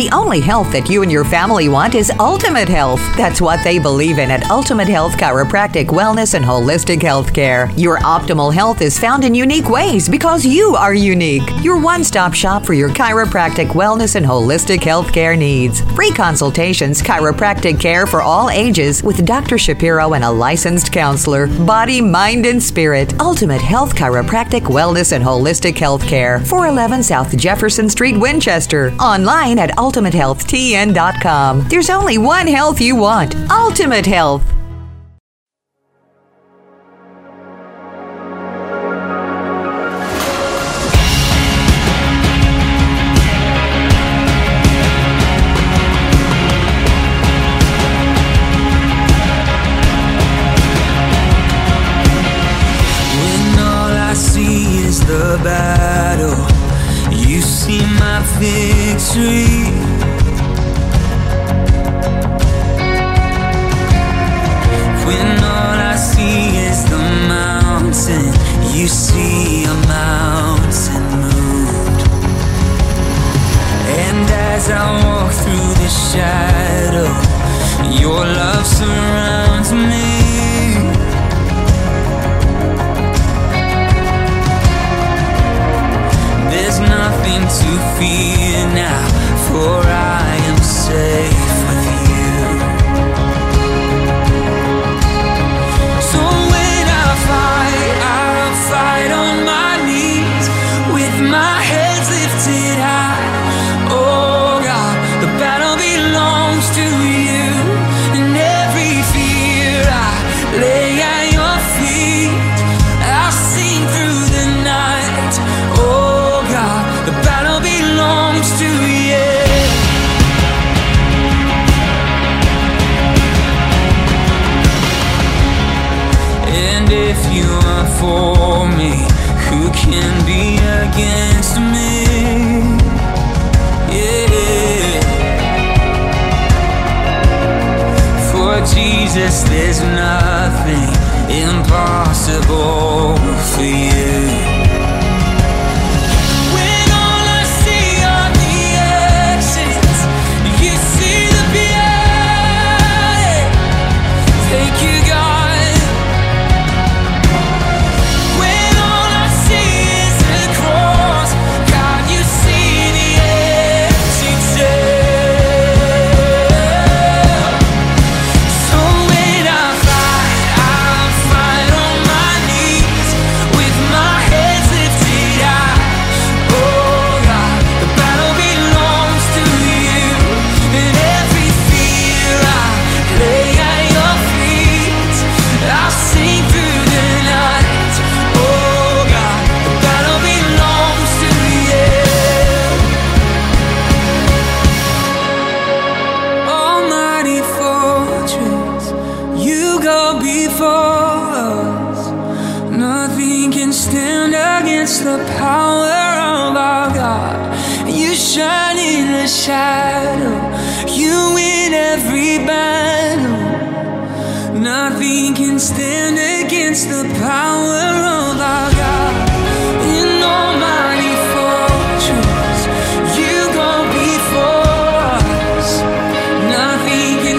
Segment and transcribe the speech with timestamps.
[0.00, 3.02] The only health that you and your family want is ultimate health.
[3.18, 7.70] That's what they believe in at Ultimate Health Chiropractic Wellness and Holistic Healthcare.
[7.76, 11.42] Your optimal health is found in unique ways because you are unique.
[11.62, 15.82] Your one stop shop for your chiropractic wellness and holistic healthcare needs.
[15.94, 19.58] Free consultations, chiropractic care for all ages with Dr.
[19.58, 21.46] Shapiro and a licensed counselor.
[21.66, 23.12] Body, mind, and spirit.
[23.20, 26.42] Ultimate Health Chiropractic Wellness and Holistic Healthcare.
[26.46, 28.94] 411 South Jefferson Street, Winchester.
[28.98, 31.68] Online at ultimate ultimatehealthtn.com.
[31.68, 34.59] There's only one health you want Ultimate Health.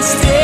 [0.02, 0.41] stay.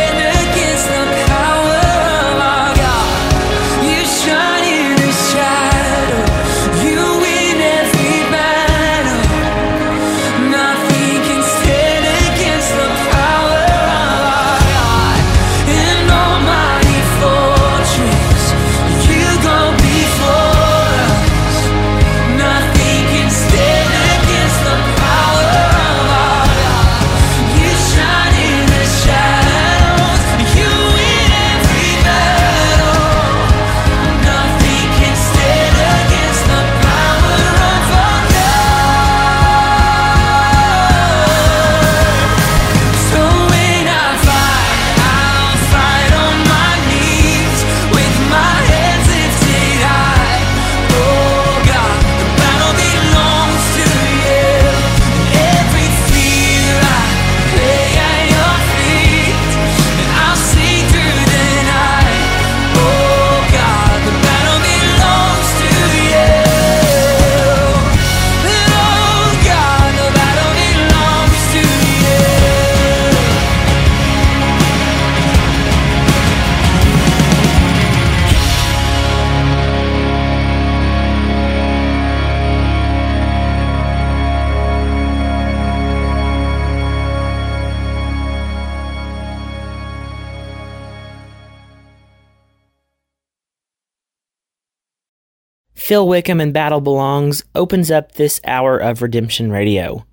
[95.89, 100.05] Phil Wickham and Battle Belongs opens up this hour of Redemption Radio.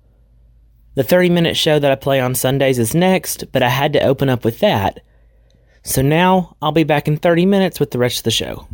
[0.94, 4.02] The 30 minute show that I play on Sundays is next, but I had to
[4.02, 5.00] open up with that.
[5.82, 8.66] So now I'll be back in 30 minutes with the rest of the show.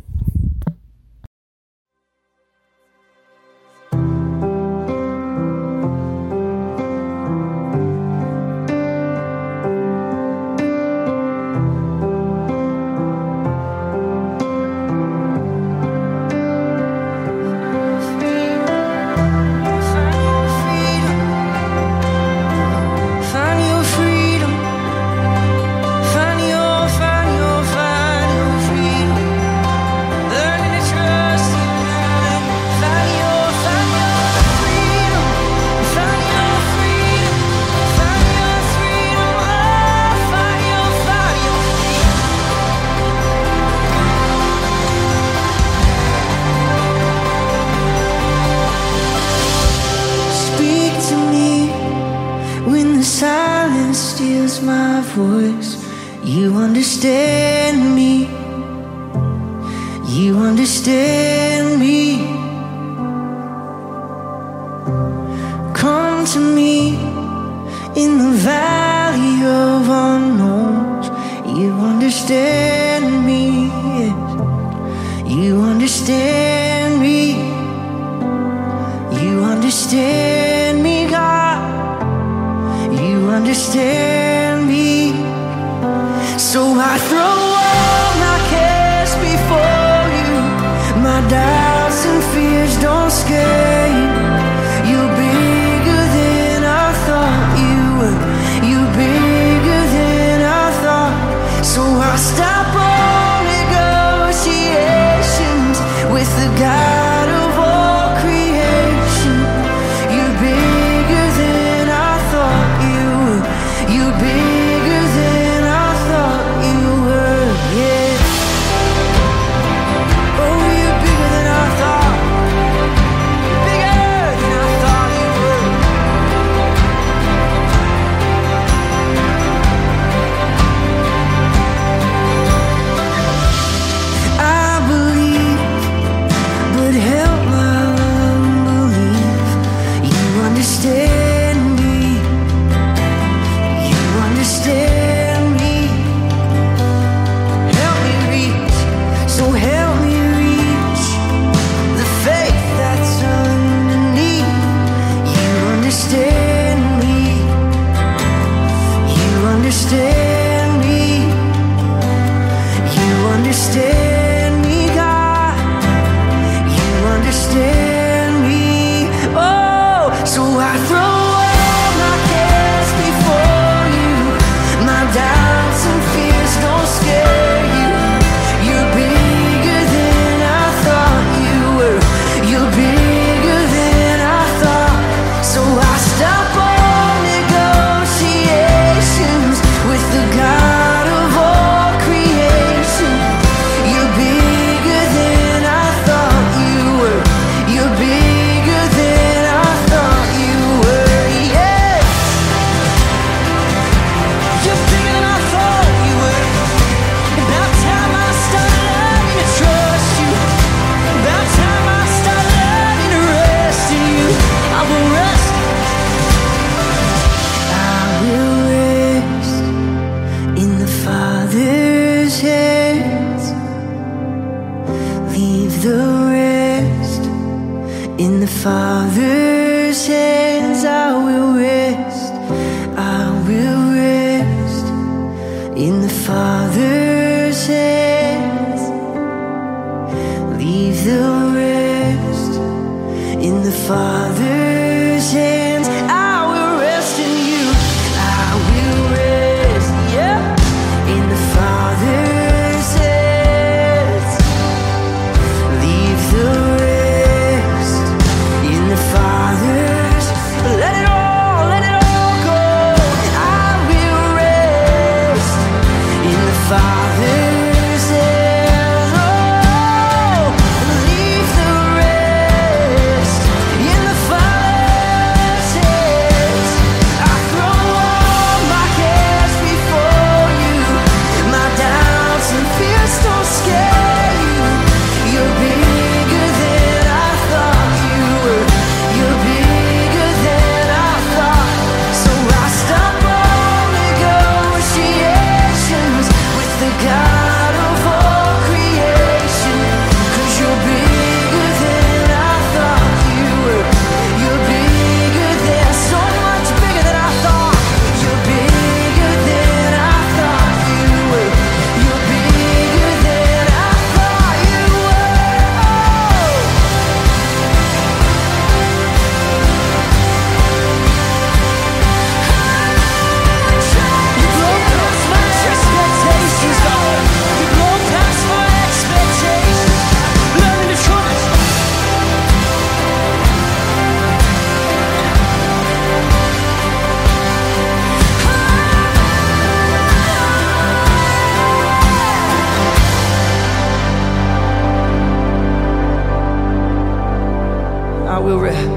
[348.52, 348.60] will.
[348.60, 348.91] Re-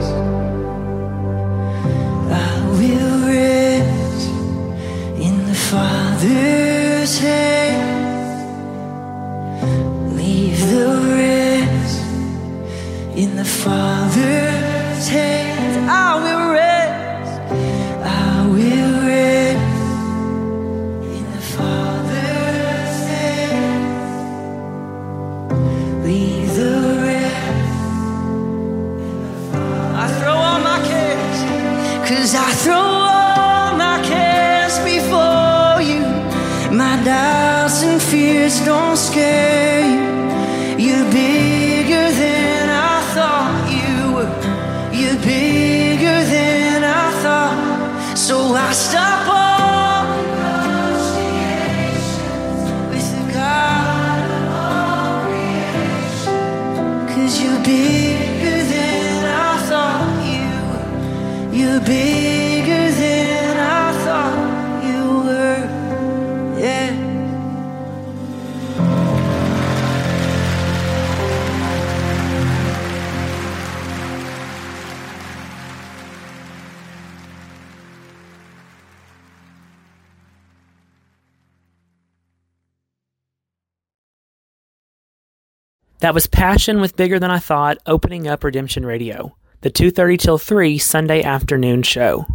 [86.05, 90.37] That was Passion with Bigger Than I Thought opening up Redemption Radio, the 2:30 till
[90.37, 92.27] 3 Sunday afternoon show.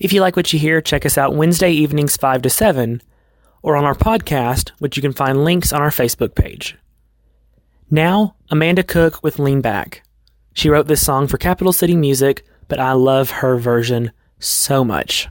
[0.00, 3.00] If you like what you hear, check us out Wednesday evenings 5 to 7
[3.62, 6.76] or on our podcast, which you can find links on our Facebook page.
[7.88, 10.02] Now, Amanda Cook with Lean Back.
[10.52, 14.10] She wrote this song for Capital City Music, but I love her version
[14.40, 15.28] so much.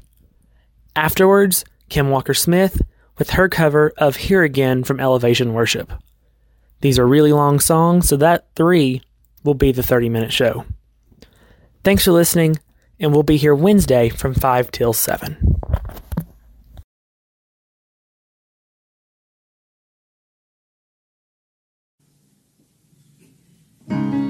[0.95, 2.81] Afterwards, Kim Walker Smith
[3.17, 5.91] with her cover of Here Again from Elevation Worship.
[6.81, 9.03] These are really long songs, so that three
[9.43, 10.65] will be the 30 minute show.
[11.83, 12.59] Thanks for listening,
[12.99, 15.37] and we'll be here Wednesday from 5 till 7.
[23.89, 24.20] You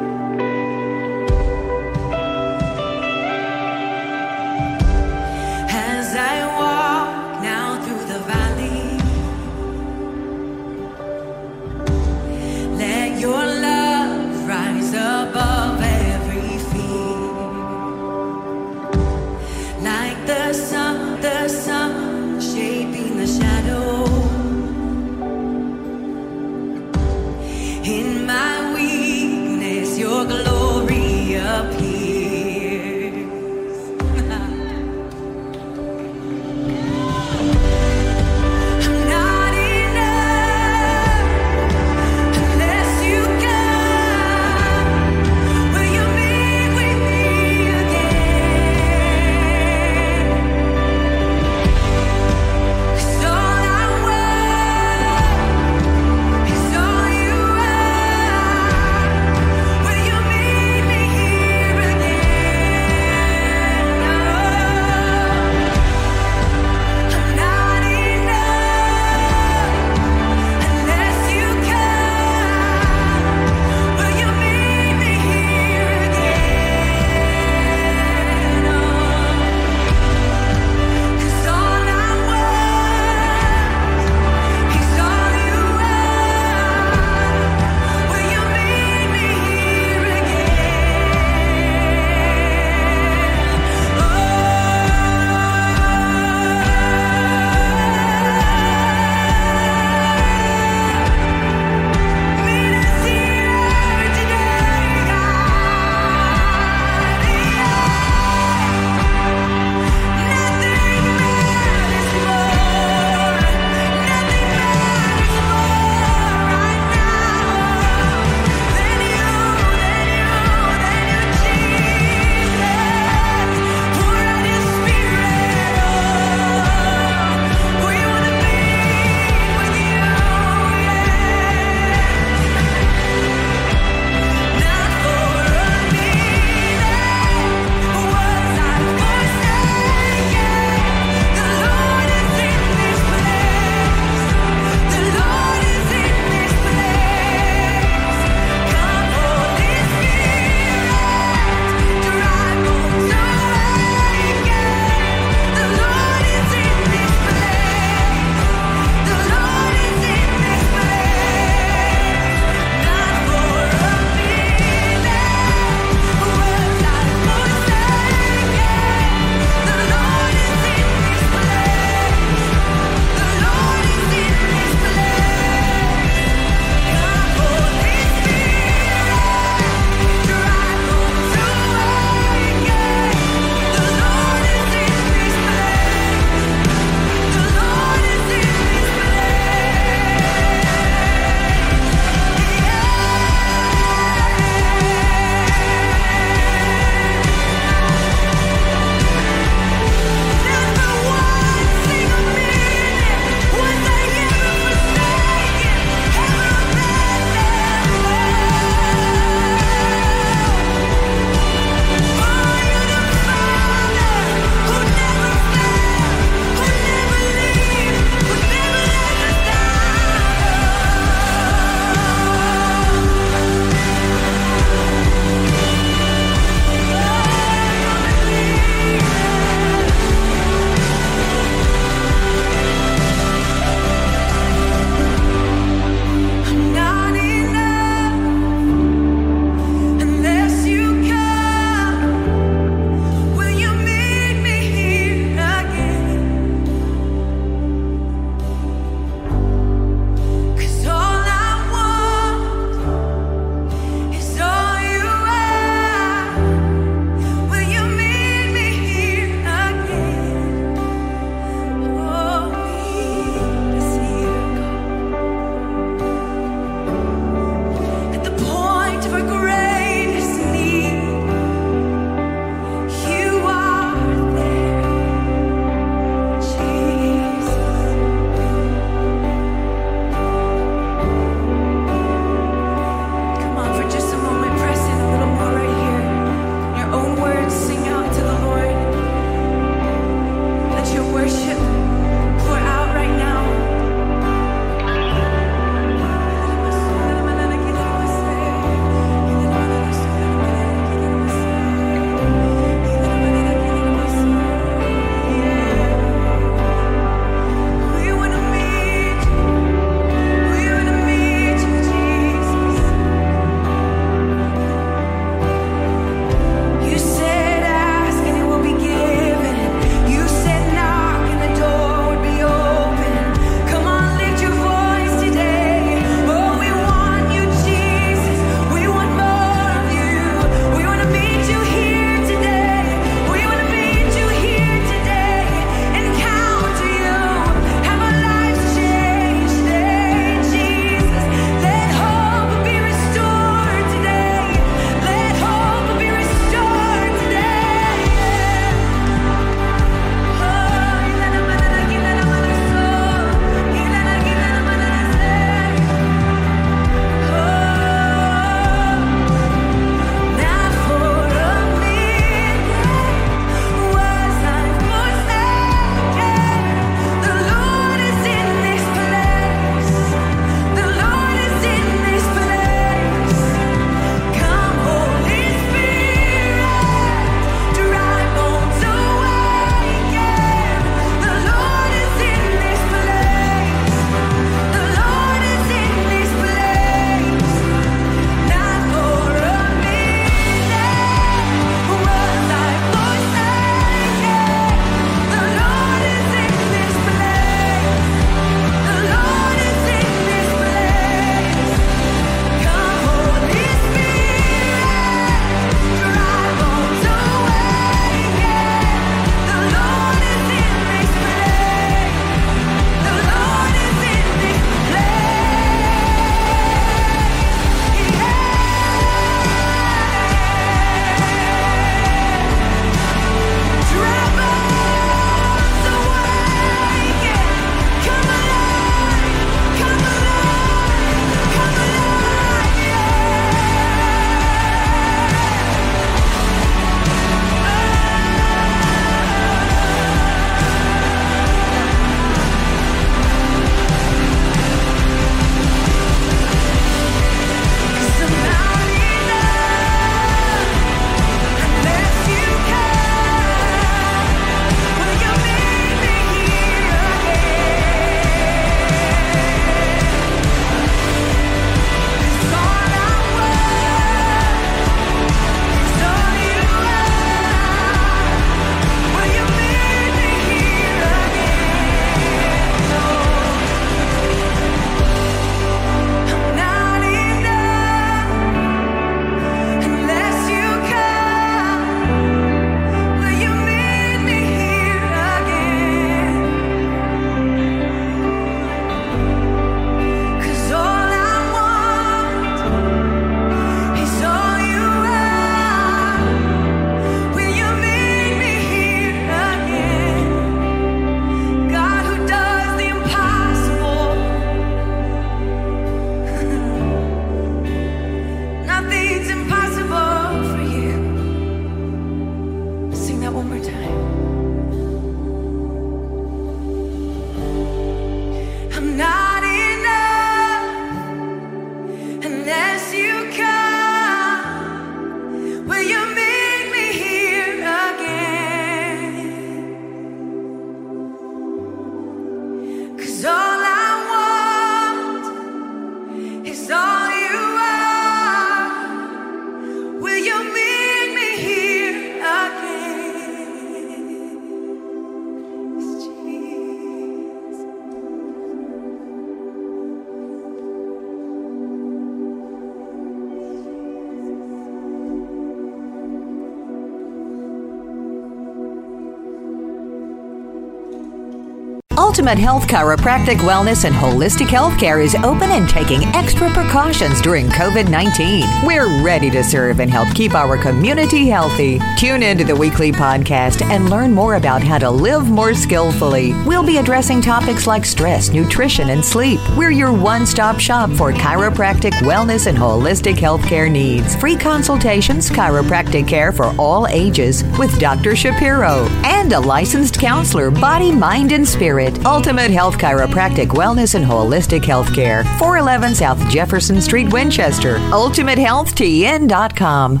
[562.10, 567.88] Ultimate Health Chiropractic Wellness and Holistic Healthcare is open and taking extra precautions during COVID
[567.88, 568.66] 19.
[568.66, 571.78] We're ready to serve and help keep our community healthy.
[571.96, 576.32] Tune into the weekly podcast and learn more about how to live more skillfully.
[576.44, 579.38] We'll be addressing topics like stress, nutrition, and sleep.
[579.56, 584.16] We're your one stop shop for chiropractic wellness and holistic healthcare needs.
[584.16, 588.16] Free consultations, chiropractic care for all ages with Dr.
[588.16, 592.04] Shapiro, and a licensed counselor, body, mind, and spirit.
[592.04, 595.22] Ultimate Health Chiropractic Wellness and Holistic Healthcare.
[595.38, 597.76] 411 South Jefferson Street, Winchester.
[597.90, 600.00] UltimateHealthTN.com.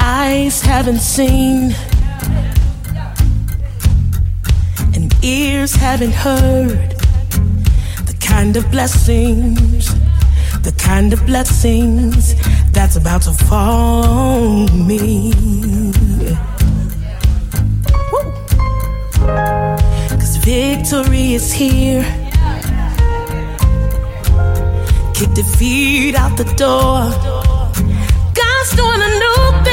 [0.00, 1.74] Eyes haven't seen,
[4.94, 6.94] and ears haven't heard
[8.06, 9.92] the kind of blessings,
[10.62, 12.34] the kind of blessings
[12.78, 15.32] that's about to fall on me.
[18.12, 18.22] Woo.
[20.20, 22.04] Cause victory is here.
[25.12, 27.10] Kick defeat out the door.
[28.40, 29.67] God's doing a new thing.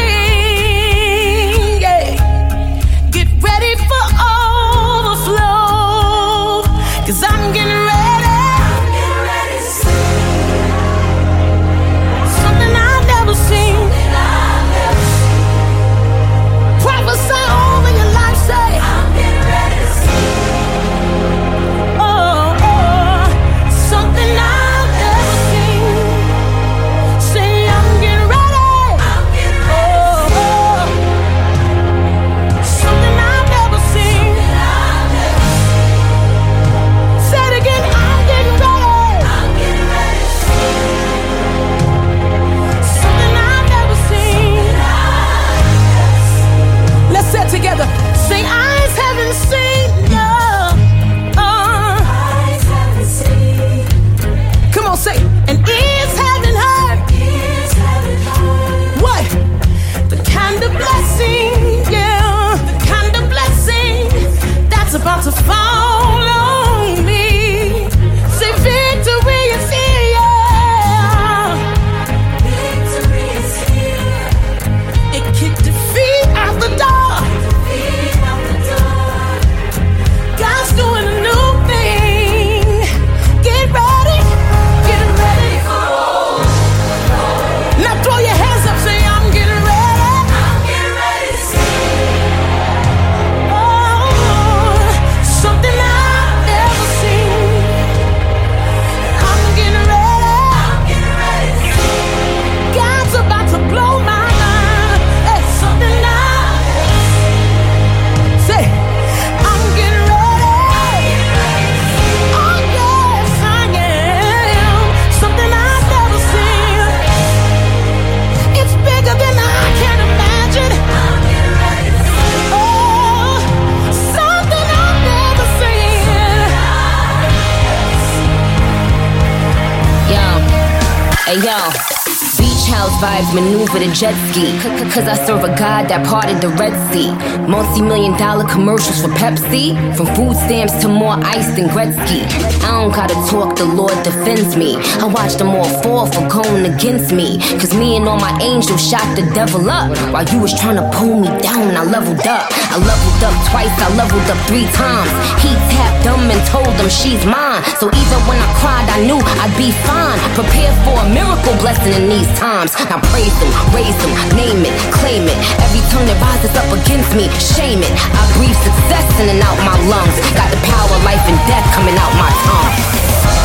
[133.01, 134.55] Vibes maneuver the jet ski.
[134.89, 137.11] Cause I serve a God that parted the Red Sea.
[137.43, 139.75] Multi million dollar commercials for Pepsi.
[139.97, 142.23] From food stamps to more ice than Gretzky.
[142.63, 144.79] I don't gotta talk, the Lord defends me.
[145.03, 147.37] I watch them all fall for going against me.
[147.59, 149.91] Cause me and all my angels shot the devil up.
[150.15, 152.47] While you was trying to pull me down, I leveled up.
[152.71, 155.11] I leveled up twice, I leveled up three times.
[155.43, 157.59] He tapped them and told them she's mine.
[157.75, 160.15] So even when I cried, I knew I'd be fine.
[160.31, 162.71] Prepare for a miracle blessing in these times.
[162.89, 165.37] Now praise him, raise him, name it, claim it.
[165.65, 167.91] Every tongue that rises up against me, shame it.
[167.91, 170.15] I breathe success in and out my lungs.
[170.37, 173.44] Got the power of life and death coming out my tongue.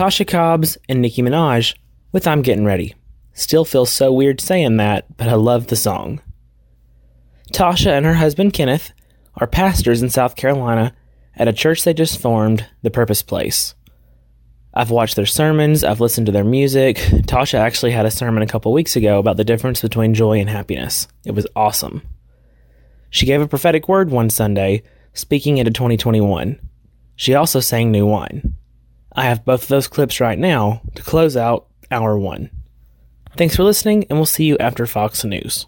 [0.00, 1.76] Tasha Cobbs and Nicki Minaj
[2.10, 2.94] with I'm Getting Ready.
[3.34, 6.22] Still feels so weird saying that, but I love the song.
[7.52, 8.92] Tasha and her husband Kenneth
[9.36, 10.94] are pastors in South Carolina
[11.36, 13.74] at a church they just formed, The Purpose Place.
[14.72, 16.96] I've watched their sermons, I've listened to their music.
[16.96, 20.48] Tasha actually had a sermon a couple weeks ago about the difference between joy and
[20.48, 21.08] happiness.
[21.26, 22.00] It was awesome.
[23.10, 24.82] She gave a prophetic word one Sunday,
[25.12, 26.58] speaking into 2021.
[27.16, 28.56] She also sang New Wine.
[29.12, 32.50] I have both of those clips right now to close out hour one.
[33.36, 35.66] Thanks for listening, and we'll see you after Fox News.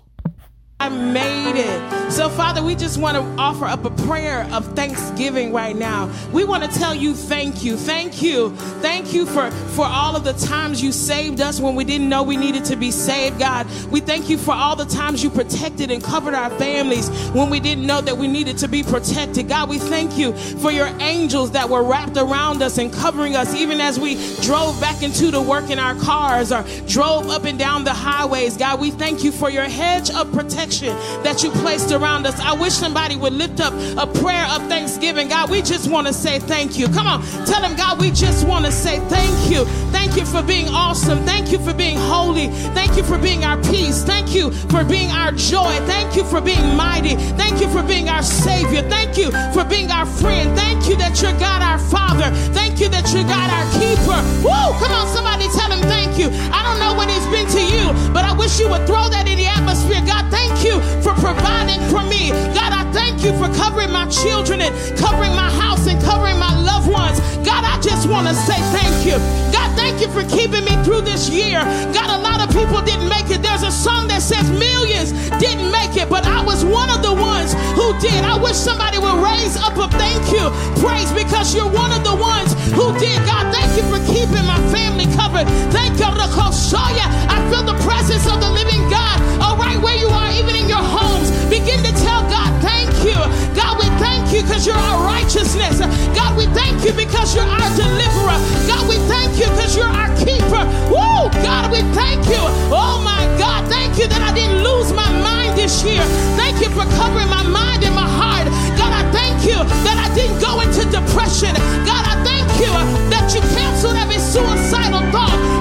[0.81, 1.72] I made it.
[2.13, 6.13] So, Father, we just want to offer up a prayer of thanksgiving right now.
[6.31, 7.75] We want to tell you thank you.
[7.75, 8.51] Thank you.
[8.83, 12.23] Thank you for, for all of the times you saved us when we didn't know
[12.23, 13.67] we needed to be saved, God.
[13.91, 17.61] We thank you for all the times you protected and covered our families when we
[17.61, 19.49] didn't know that we needed to be protected.
[19.49, 23.55] God, we thank you for your angels that were wrapped around us and covering us
[23.55, 27.59] even as we drove back into the work in our cars or drove up and
[27.59, 28.59] down the highways.
[28.59, 32.39] God, we thank you for your hedge of protection that you placed around us.
[32.41, 35.29] I wish somebody would lift up a prayer of thanksgiving.
[35.29, 36.89] God, we just want to say thank you.
[36.89, 39.65] Come on, tell them, God, we just want to say thank you.
[39.93, 41.25] Thank you for being awesome.
[41.25, 42.49] Thank you for being holy.
[42.75, 44.03] Thank you for being our peace.
[44.03, 45.79] Thank you for being our joy.
[45.87, 47.15] Thank you for being mighty.
[47.39, 48.83] Thank you for being our Savior.
[48.83, 50.57] Thank you for being our friend.
[50.57, 52.35] Thank you that you're God our Father.
[52.53, 54.19] Thank you that you're God our keeper.
[54.43, 54.75] Woo!
[54.83, 56.29] Come on, somebody tell him thank you.
[56.53, 59.29] I don't know what he's been to you, but I wish you would throw that
[59.29, 60.03] in the atmosphere.
[60.05, 62.33] God, thank you for providing for me.
[62.57, 66.57] God, I thank you for covering my children and covering my house and covering my
[66.57, 67.21] loved ones.
[67.45, 69.21] God, I just want to say thank you.
[69.53, 71.61] God, thank you for keeping me through this year.
[71.93, 73.43] God, a lot of people didn't make it.
[73.45, 77.13] There's a song that says millions didn't make it, but I was one of the
[77.13, 78.25] ones who did.
[78.25, 80.49] I wish somebody would raise up a thank you
[80.81, 83.21] praise because you're one of the ones who did.
[83.29, 85.47] God, thank you for keeping my family covered.
[85.71, 87.07] Thank you, Rakoshaya.
[87.29, 89.21] I feel the presence of the living God.
[89.45, 91.12] All right, where you are, even in your homes,
[91.53, 93.13] begin to tell God, thank you.
[93.53, 95.85] God, we thank you because you're our righteousness.
[96.17, 98.41] God, we thank you because you're our deliverer.
[98.65, 100.65] God, we thank you because you're our keeper.
[100.89, 101.29] Woo!
[101.45, 102.41] God, we thank you.
[102.73, 106.01] Oh my God, thank you that I didn't lose my mind this year.
[106.41, 108.49] Thank you for covering my mind and my heart.
[108.81, 111.53] God, I thank you that I didn't go into depression.
[111.85, 112.73] God, I thank you
[113.13, 115.52] that you canceled every suicidal thought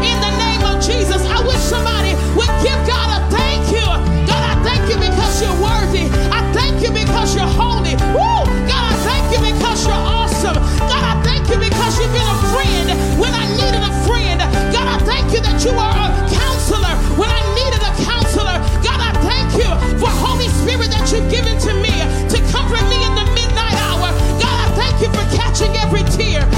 [25.62, 26.51] catching every tear.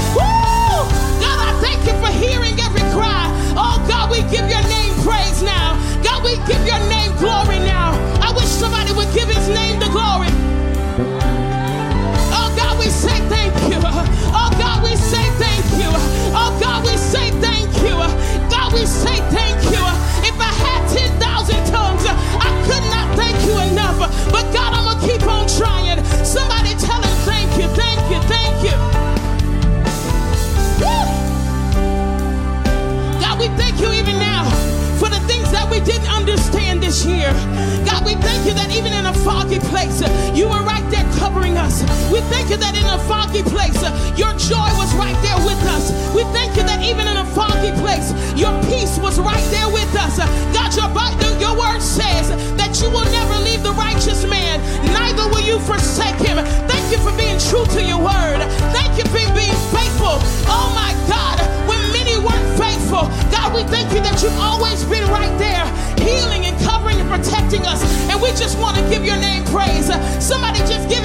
[44.16, 45.92] your joy was right there with us.
[46.14, 49.90] We thank you that even in a foggy place, your peace was right there with
[49.94, 50.18] us.
[50.54, 50.90] God, your,
[51.38, 54.58] your word says that you will never leave the righteous man,
[54.92, 56.42] neither will you forsake him.
[56.66, 58.42] Thank you for being true to your word.
[58.74, 60.18] Thank you for being faithful.
[60.50, 61.38] Oh my God,
[61.68, 65.64] when many weren't faithful, God, we thank you that you've always been right there,
[66.02, 67.82] healing and covering and protecting us.
[68.10, 69.86] And we just want to give your name praise.
[70.18, 71.03] Somebody just give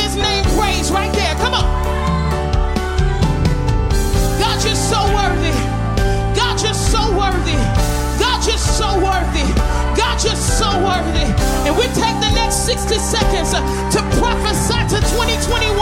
[12.69, 15.73] 60 seconds to prophesy to 2021.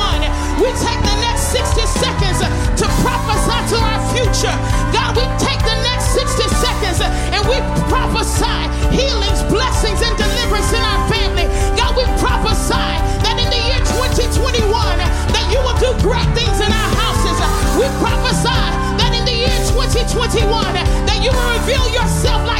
[0.55, 4.55] We take the next 60 seconds to prophesy to our future.
[4.95, 7.59] God, we take the next 60 seconds and we
[7.91, 8.55] prophesy
[8.95, 11.51] healings, blessings, and deliverance in our family.
[11.75, 12.87] God, we prophesy
[13.19, 15.03] that in the year 2021 uh,
[15.35, 17.35] that you will do great things in our houses.
[17.75, 18.63] We prophesy
[18.95, 22.56] that in the year 2021 uh, that you will reveal yourself like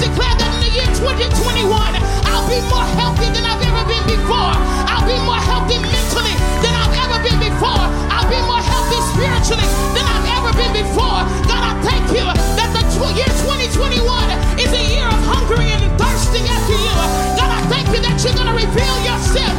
[0.00, 1.68] declare that in the year 2021,
[2.28, 4.54] I'll be more healthy than I've ever been before.
[4.88, 7.84] I'll be more healthy mentally than I've ever been before.
[8.12, 11.20] I'll be more healthy spiritually than I've ever been before.
[11.48, 12.26] God, I thank you
[12.56, 12.86] that the
[13.16, 14.04] year 2021
[14.60, 16.96] is a year of hungering and thirsting after you.
[17.38, 19.56] God, I thank you that you're going to reveal yourself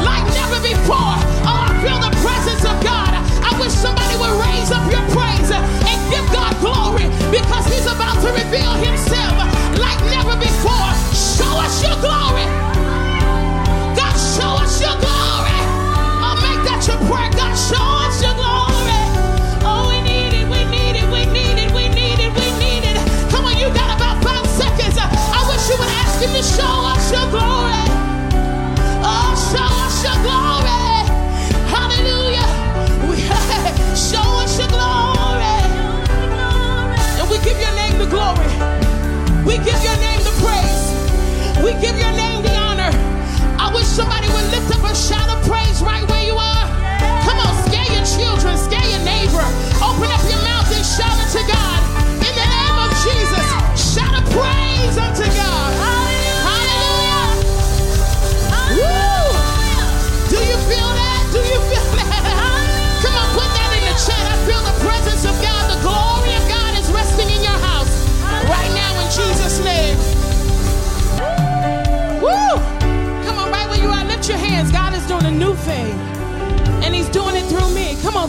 [0.00, 1.16] like never before.
[1.44, 3.12] Oh, I feel the presence of God.
[3.44, 8.16] I wish somebody would raise up your praise and give God glory because He's about
[8.24, 8.89] to reveal Himself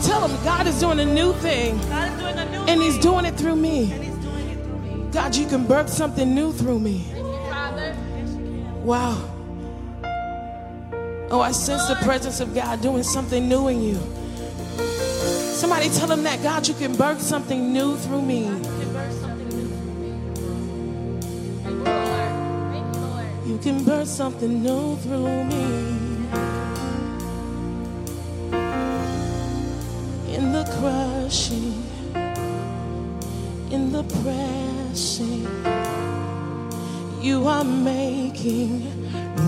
[0.02, 1.80] tell Him God is doing a new thing.
[2.70, 4.12] And He's doing it through me.
[5.12, 7.06] God, you can birth something new through me.
[8.84, 9.28] Wow.
[11.30, 13.99] Oh, I sense the presence of God doing something new in you.
[15.62, 18.45] Somebody tell him that God, you can birth something new through me.
[23.45, 26.51] You can birth something new through me.
[34.02, 35.47] The pressing,
[37.22, 38.89] you are making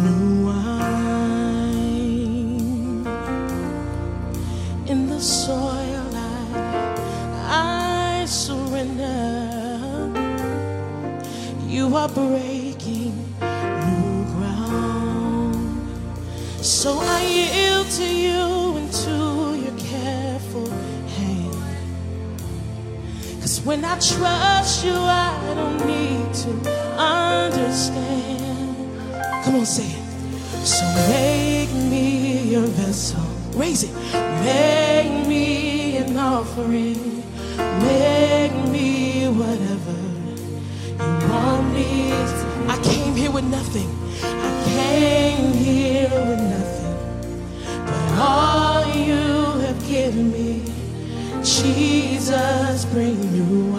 [0.03, 0.42] new
[23.93, 26.49] I trust you, I don't need to
[26.97, 28.75] understand.
[29.45, 30.01] Come on, say it.
[30.65, 33.21] So make me your vessel.
[33.53, 33.93] Raise it.
[34.43, 37.21] Make me an offering.
[37.85, 39.97] Make me whatever
[40.97, 42.45] you want me to.
[42.69, 43.89] I came here with nothing.
[44.23, 46.97] I came here with nothing.
[47.85, 50.63] But all you have given me,
[51.43, 53.72] Jesus, bring new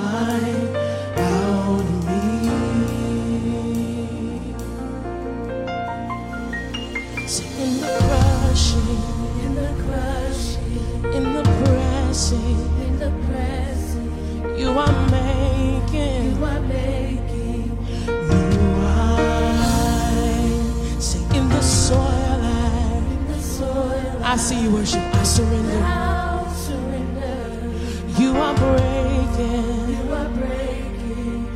[24.34, 25.00] I see you worship.
[25.00, 25.80] I surrender.
[25.84, 27.70] I'll surrender.
[28.18, 31.46] You are breaking, you are breaking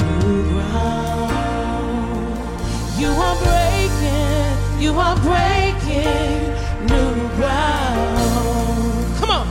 [0.00, 1.30] new ground.
[2.98, 6.50] You are breaking, you are breaking
[6.90, 9.16] new ground.
[9.18, 9.46] Come on.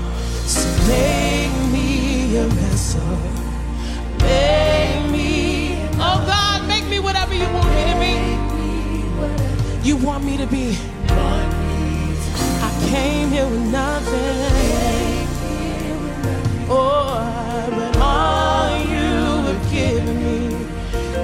[0.45, 3.17] So make me a vessel.
[4.19, 9.87] Make me, oh God, make me whatever you want me to be.
[9.87, 10.77] You want me to be.
[13.33, 15.27] Here with nothing.
[16.69, 17.17] Oh,
[17.71, 20.67] but all you have given me,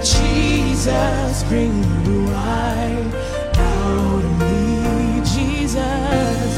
[0.02, 1.70] Jesus, bring
[2.06, 3.14] new wine
[3.54, 5.22] out of me.
[5.22, 6.50] Jesus,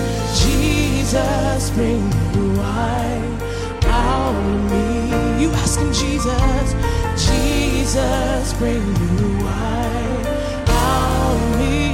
[0.41, 3.41] Jesus, bring new wine
[3.87, 5.43] out of me.
[5.43, 6.75] You ask him, Jesus,
[7.27, 8.81] Jesus, bring
[9.19, 10.27] new wine
[10.69, 11.93] out of me.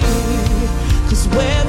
[1.10, 1.64] Cause where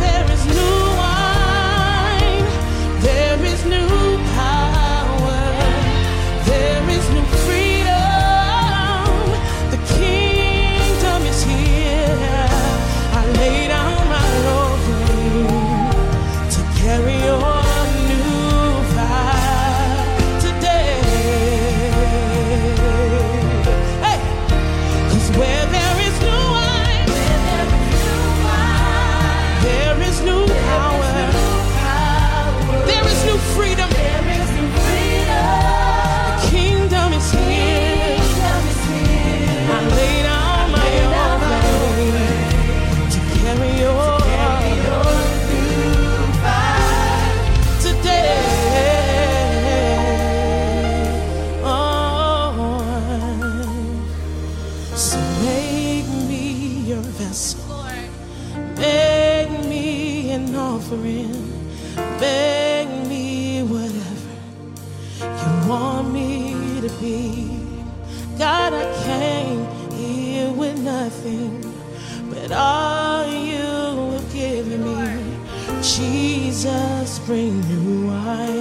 [75.97, 78.57] Jesus, bring new wine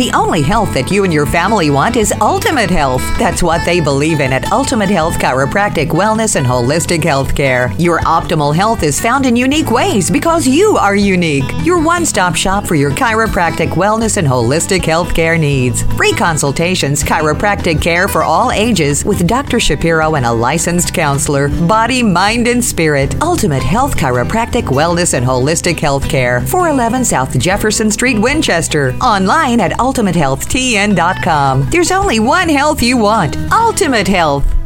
[0.00, 3.02] The only health that you and your family want is ultimate health.
[3.18, 7.78] That's what they believe in at Ultimate Health Chiropractic Wellness and Holistic Healthcare.
[7.78, 11.44] Your optimal health is found in unique ways because you are unique.
[11.64, 15.82] Your one stop shop for your chiropractic wellness and holistic healthcare needs.
[15.98, 19.60] Free consultations, chiropractic care for all ages with Dr.
[19.60, 21.48] Shapiro and a licensed counselor.
[21.66, 23.20] Body, mind, and spirit.
[23.20, 26.40] Ultimate Health Chiropractic Wellness and Holistic Healthcare.
[26.48, 28.96] 411 South Jefferson Street, Winchester.
[29.02, 31.70] Online at ultimatehealthtn.com.
[31.70, 34.59] There's only one health you want Ultimate Health.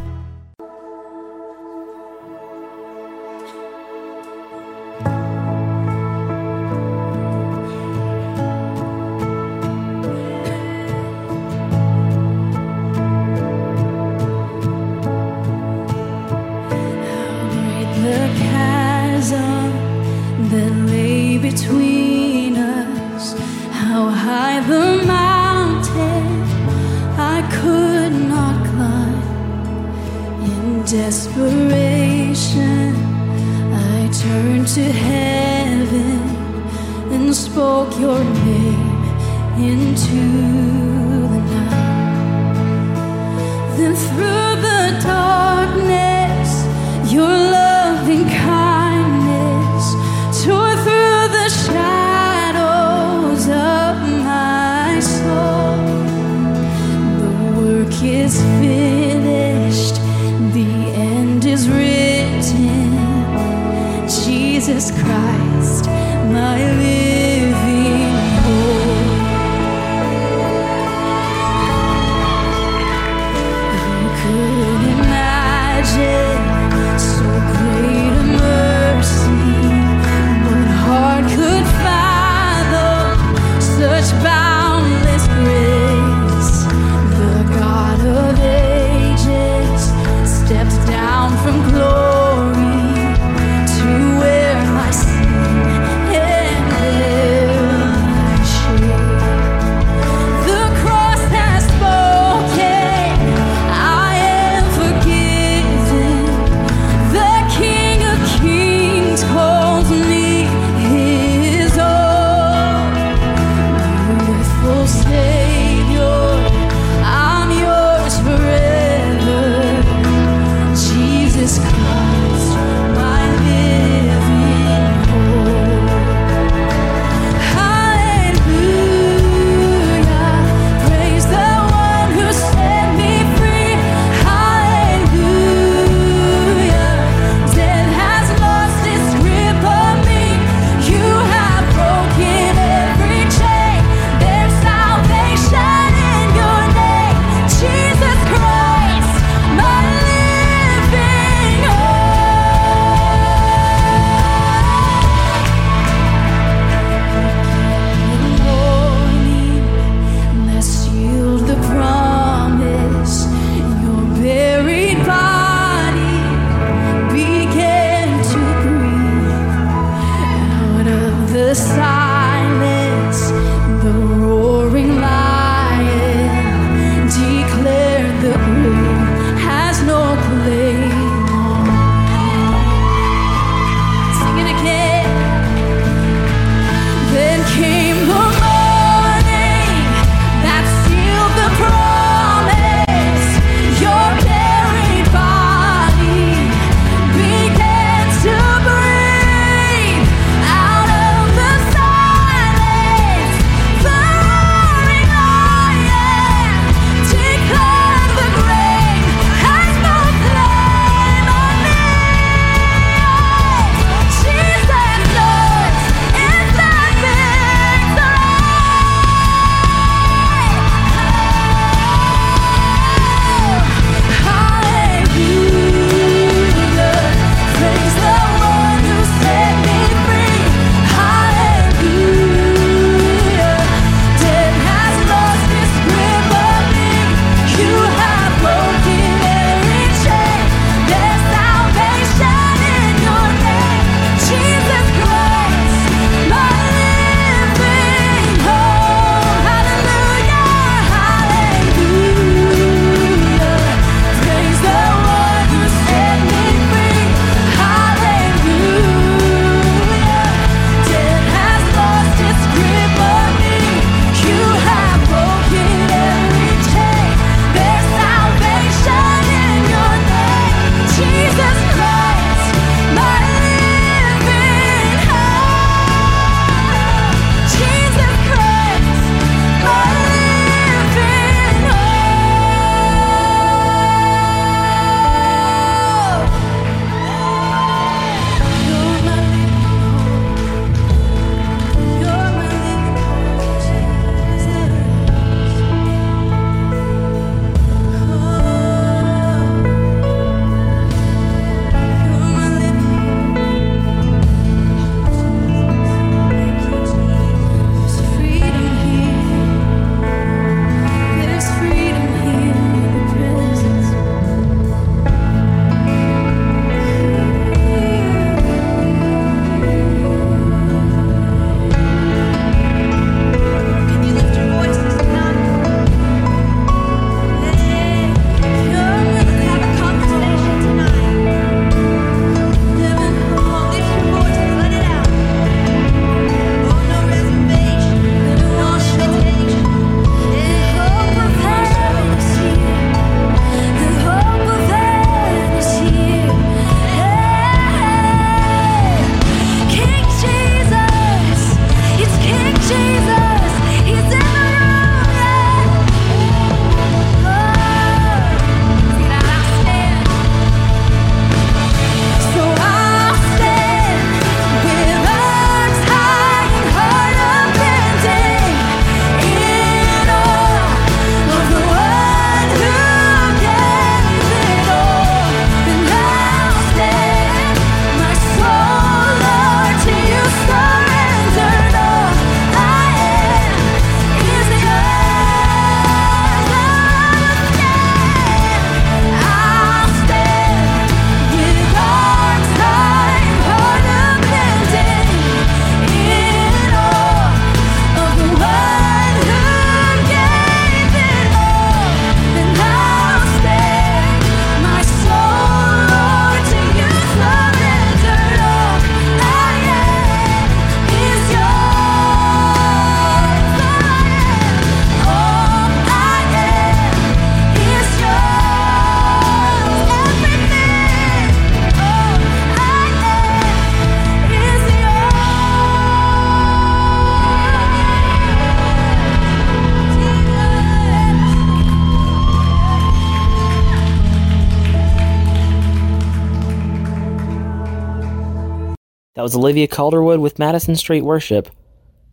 [439.25, 441.49] Was Olivia Calderwood with Madison Street Worship,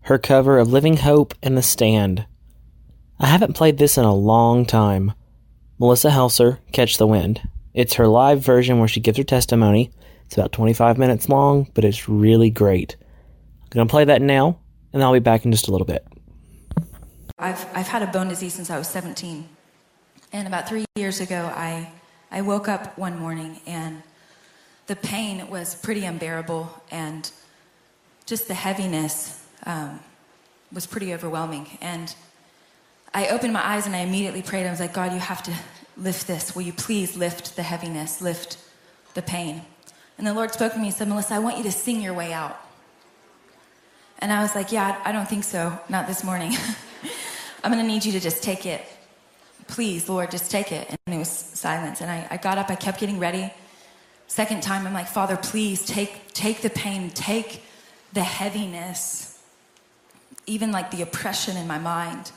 [0.03, 2.25] her cover of Living Hope and The Stand.
[3.19, 5.11] I haven't played this in a long time.
[5.77, 7.49] Melissa Helser, Catch the Wind.
[7.73, 9.91] It's her live version where she gives her testimony.
[10.25, 12.95] It's about 25 minutes long, but it's really great.
[13.61, 14.61] I'm going to play that now,
[14.93, 16.07] and I'll be back in just a little bit.
[17.37, 19.49] I've, I've had a bone disease since I was 17.
[20.31, 21.91] And about three years ago, I,
[22.31, 24.01] I woke up one morning and
[24.87, 27.31] the pain was pretty unbearable and
[28.25, 29.99] just the heaviness um,
[30.71, 31.67] was pretty overwhelming.
[31.81, 32.13] And
[33.13, 34.65] I opened my eyes and I immediately prayed.
[34.65, 35.53] I was like, God, you have to
[35.97, 36.55] lift this.
[36.55, 38.57] Will you please lift the heaviness, lift
[39.13, 39.61] the pain?
[40.17, 42.13] And the Lord spoke to me and said, Melissa, I want you to sing your
[42.13, 42.59] way out.
[44.19, 45.77] And I was like, yeah, I don't think so.
[45.89, 46.53] Not this morning.
[47.63, 48.85] I'm going to need you to just take it.
[49.67, 50.89] Please, Lord, just take it.
[50.89, 52.01] And it was silence.
[52.01, 53.51] And I, I got up, I kept getting ready.
[54.31, 57.63] Second time, I'm like, Father, please take, take the pain, take
[58.13, 59.37] the heaviness,
[60.45, 62.31] even like the oppression in my mind.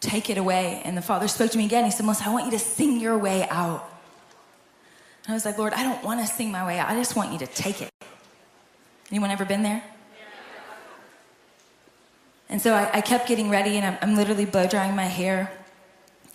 [0.00, 0.80] Take it away.
[0.86, 1.84] And the Father spoke to me again.
[1.84, 3.86] He said, Melissa, I want you to sing your way out.
[5.26, 6.88] And I was like, Lord, I don't want to sing my way out.
[6.88, 7.90] I just want you to take it.
[9.10, 9.84] Anyone ever been there?
[12.48, 15.52] And so I, I kept getting ready, and I'm, I'm literally blow drying my hair.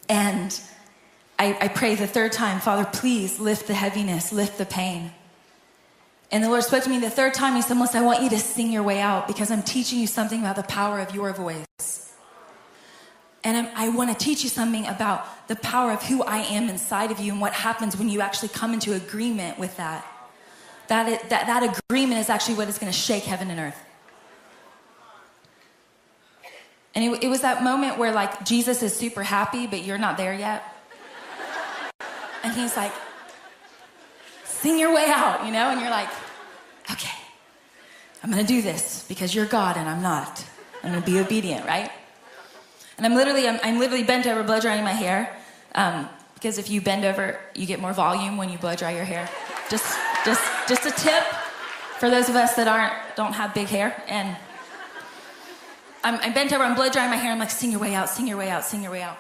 [0.08, 0.62] And
[1.40, 5.12] I, I pray the third time, Father, please lift the heaviness, lift the pain.
[6.32, 7.56] And the Lord spoke to me the third time.
[7.56, 10.08] He said, Melissa, I want you to sing your way out because I'm teaching you
[10.08, 12.14] something about the power of your voice.
[13.44, 16.70] And I'm, i want to teach you something about the power of who I am
[16.70, 20.06] inside of you and what happens when you actually come into agreement with that.
[20.90, 23.80] That, that agreement is actually what is going to shake heaven and earth.
[26.96, 30.18] And it, it was that moment where, like, Jesus is super happy, but you're not
[30.18, 30.64] there yet.
[32.44, 32.94] And he's like,
[34.46, 35.70] sing your way out, you know?
[35.70, 36.10] And you're like,
[36.92, 37.18] okay,
[38.24, 40.44] I'm gonna do this because you're God and I'm not.
[40.84, 41.92] I'm gonna be obedient, right?
[42.98, 45.36] And I'm literally, I'm, I'm literally bent over, blow drying my hair.
[45.76, 49.06] Um, because if you bend over, you get more volume when you blow dry your
[49.06, 49.28] hair.
[49.70, 51.24] Just, just, just a tip
[51.98, 54.04] for those of us that aren't, don't have big hair.
[54.08, 54.38] And
[56.04, 57.32] I'm, I'm bent over, I'm blow drying my hair.
[57.32, 59.18] I'm like, sing your way out, sing your way out, sing your way out.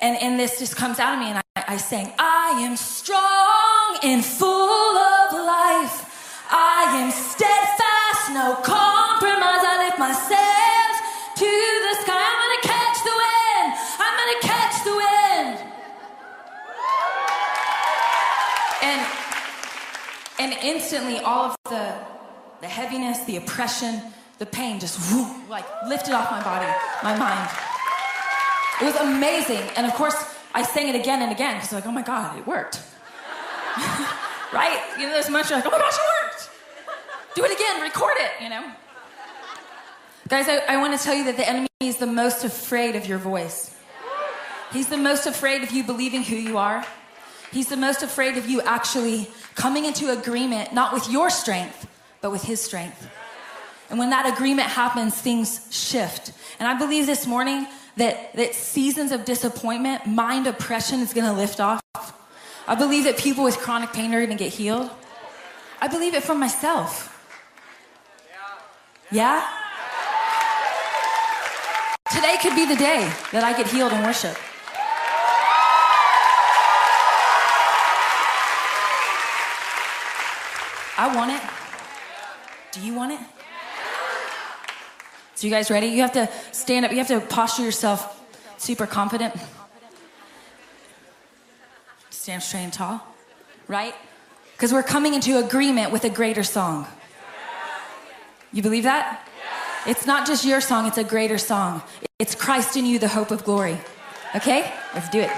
[0.00, 3.98] And, and this just comes out of me, and I, I sang, I am strong
[4.04, 6.06] and full of life.
[6.50, 9.62] I am steadfast, no compromise.
[9.66, 10.96] I lift my sails
[11.34, 12.14] to the sky.
[12.14, 13.68] I'm gonna catch the wind.
[13.98, 15.56] I'm gonna catch the wind.
[18.80, 19.00] And
[20.38, 21.92] and instantly all of the
[22.60, 24.00] the heaviness, the oppression,
[24.38, 26.72] the pain just whoo, like lifted off my body,
[27.02, 27.67] my mind.
[28.80, 29.62] It was amazing.
[29.76, 30.14] And of course,
[30.54, 32.82] I sang it again and again because like, oh my God, it worked.
[34.52, 34.80] right?
[34.98, 36.50] You know, there's much like, oh my gosh, it worked.
[37.34, 38.72] Do it again, record it, you know?
[40.28, 43.06] Guys, I, I want to tell you that the enemy is the most afraid of
[43.06, 43.74] your voice.
[44.72, 46.84] He's the most afraid of you believing who you are.
[47.50, 51.88] He's the most afraid of you actually coming into agreement, not with your strength,
[52.20, 53.08] but with his strength.
[53.90, 56.32] And when that agreement happens, things shift.
[56.60, 57.66] And I believe this morning
[57.98, 61.80] that, that seasons of disappointment, mind oppression is gonna lift off.
[62.66, 64.90] I believe that people with chronic pain are gonna get healed.
[65.80, 67.14] I believe it for myself.
[69.10, 69.46] Yeah?
[72.14, 74.36] Today could be the day that I get healed in worship.
[80.96, 81.40] I want it.
[82.72, 83.37] Do you want it?
[85.38, 85.86] So, you guys ready?
[85.86, 88.20] You have to stand up, you have to posture yourself
[88.56, 89.32] super confident.
[92.10, 93.06] Stand straight and tall,
[93.68, 93.94] right?
[94.54, 96.88] Because we're coming into agreement with a greater song.
[98.52, 99.28] You believe that?
[99.86, 101.82] It's not just your song, it's a greater song.
[102.18, 103.78] It's Christ in you, the hope of glory.
[104.34, 104.74] Okay?
[104.92, 105.30] Let's do it.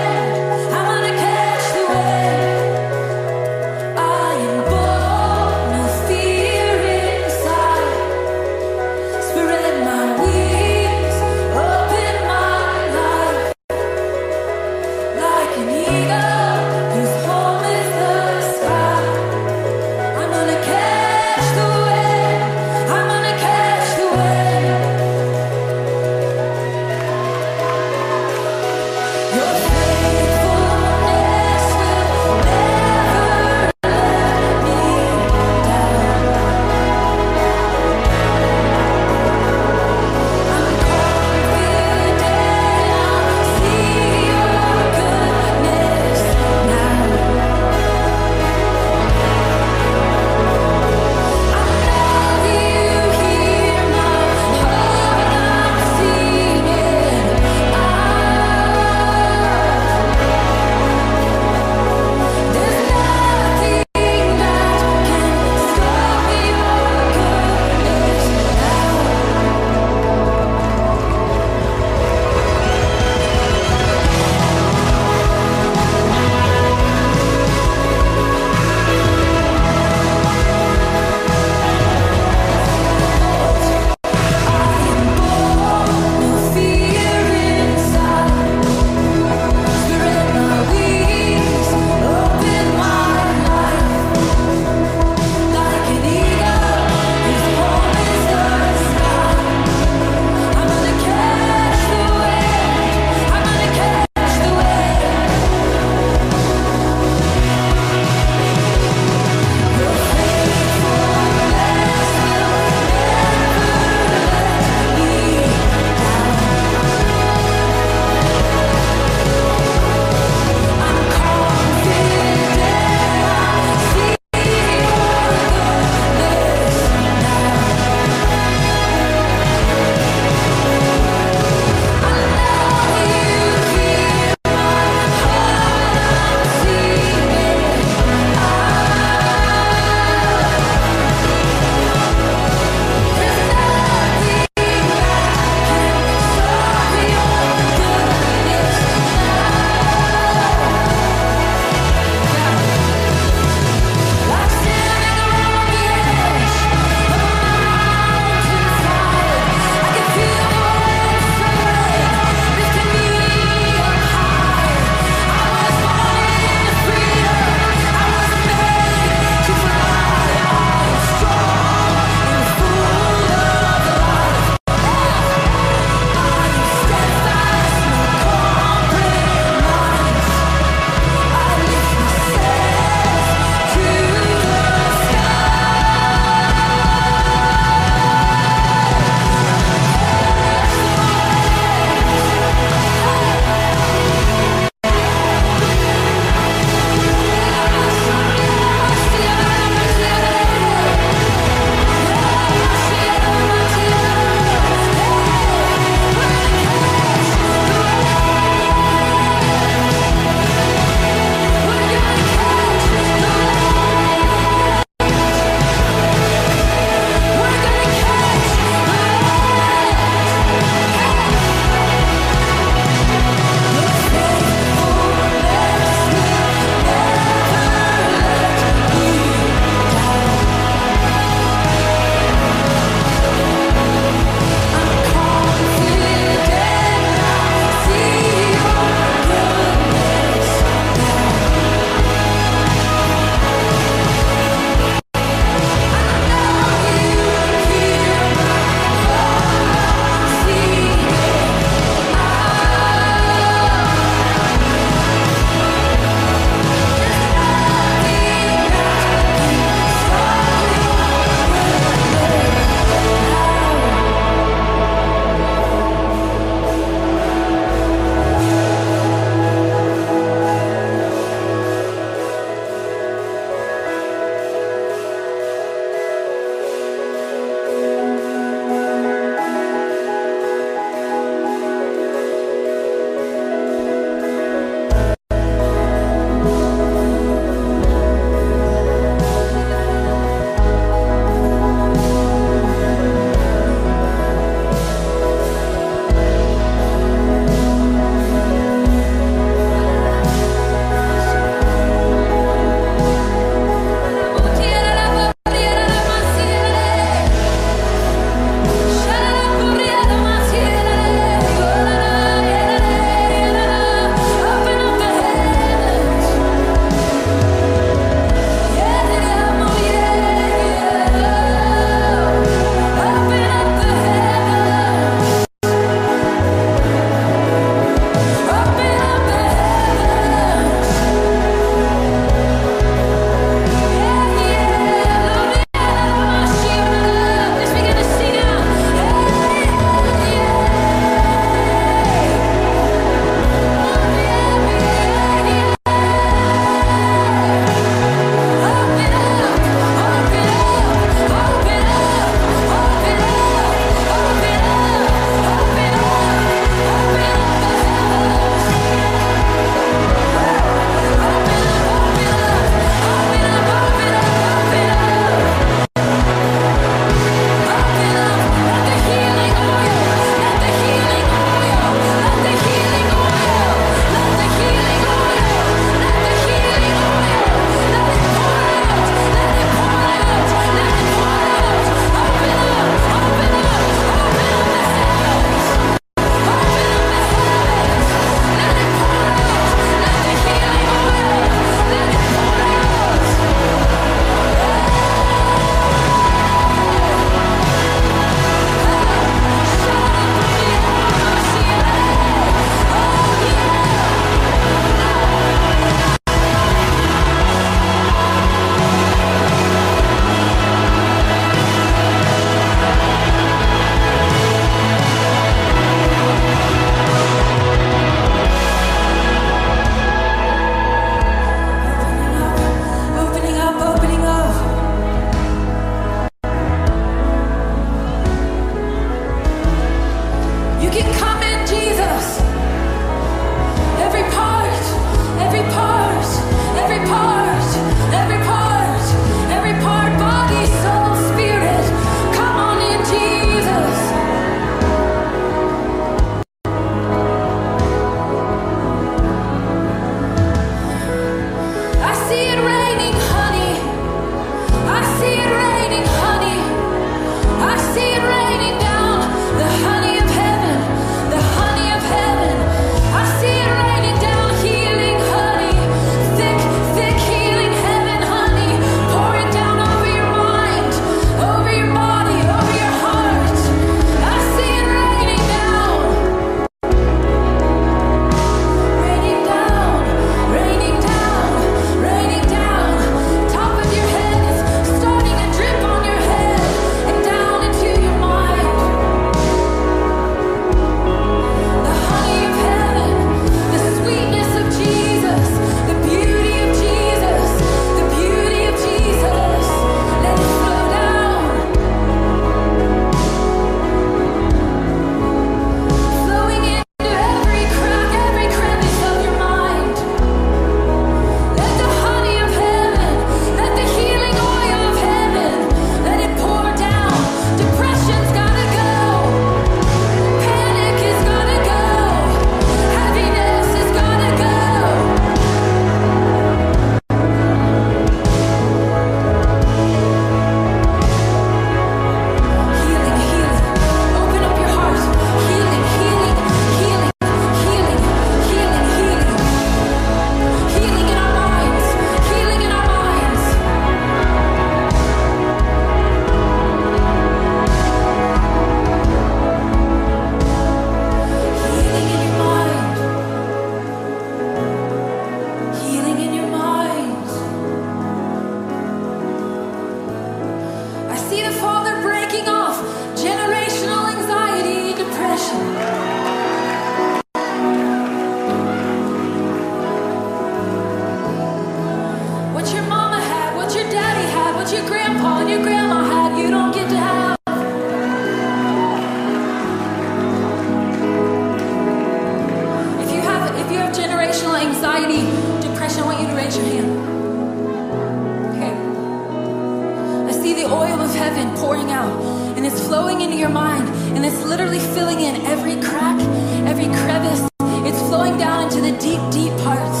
[598.76, 600.00] to the deep, deep parts.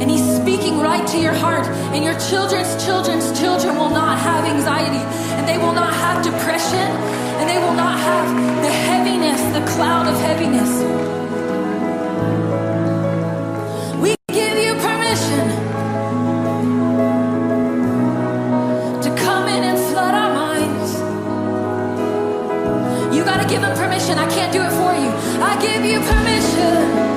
[0.00, 1.66] And He's speaking right to your heart.
[1.94, 5.02] And your children's children's children will not have anxiety,
[5.36, 6.88] and they will not have depression,
[7.40, 8.28] and they will not have
[8.62, 11.21] the heaviness, the cloud of heaviness.
[24.02, 24.18] permission.
[24.18, 25.10] I can't do it for you.
[25.42, 27.11] I give you permission.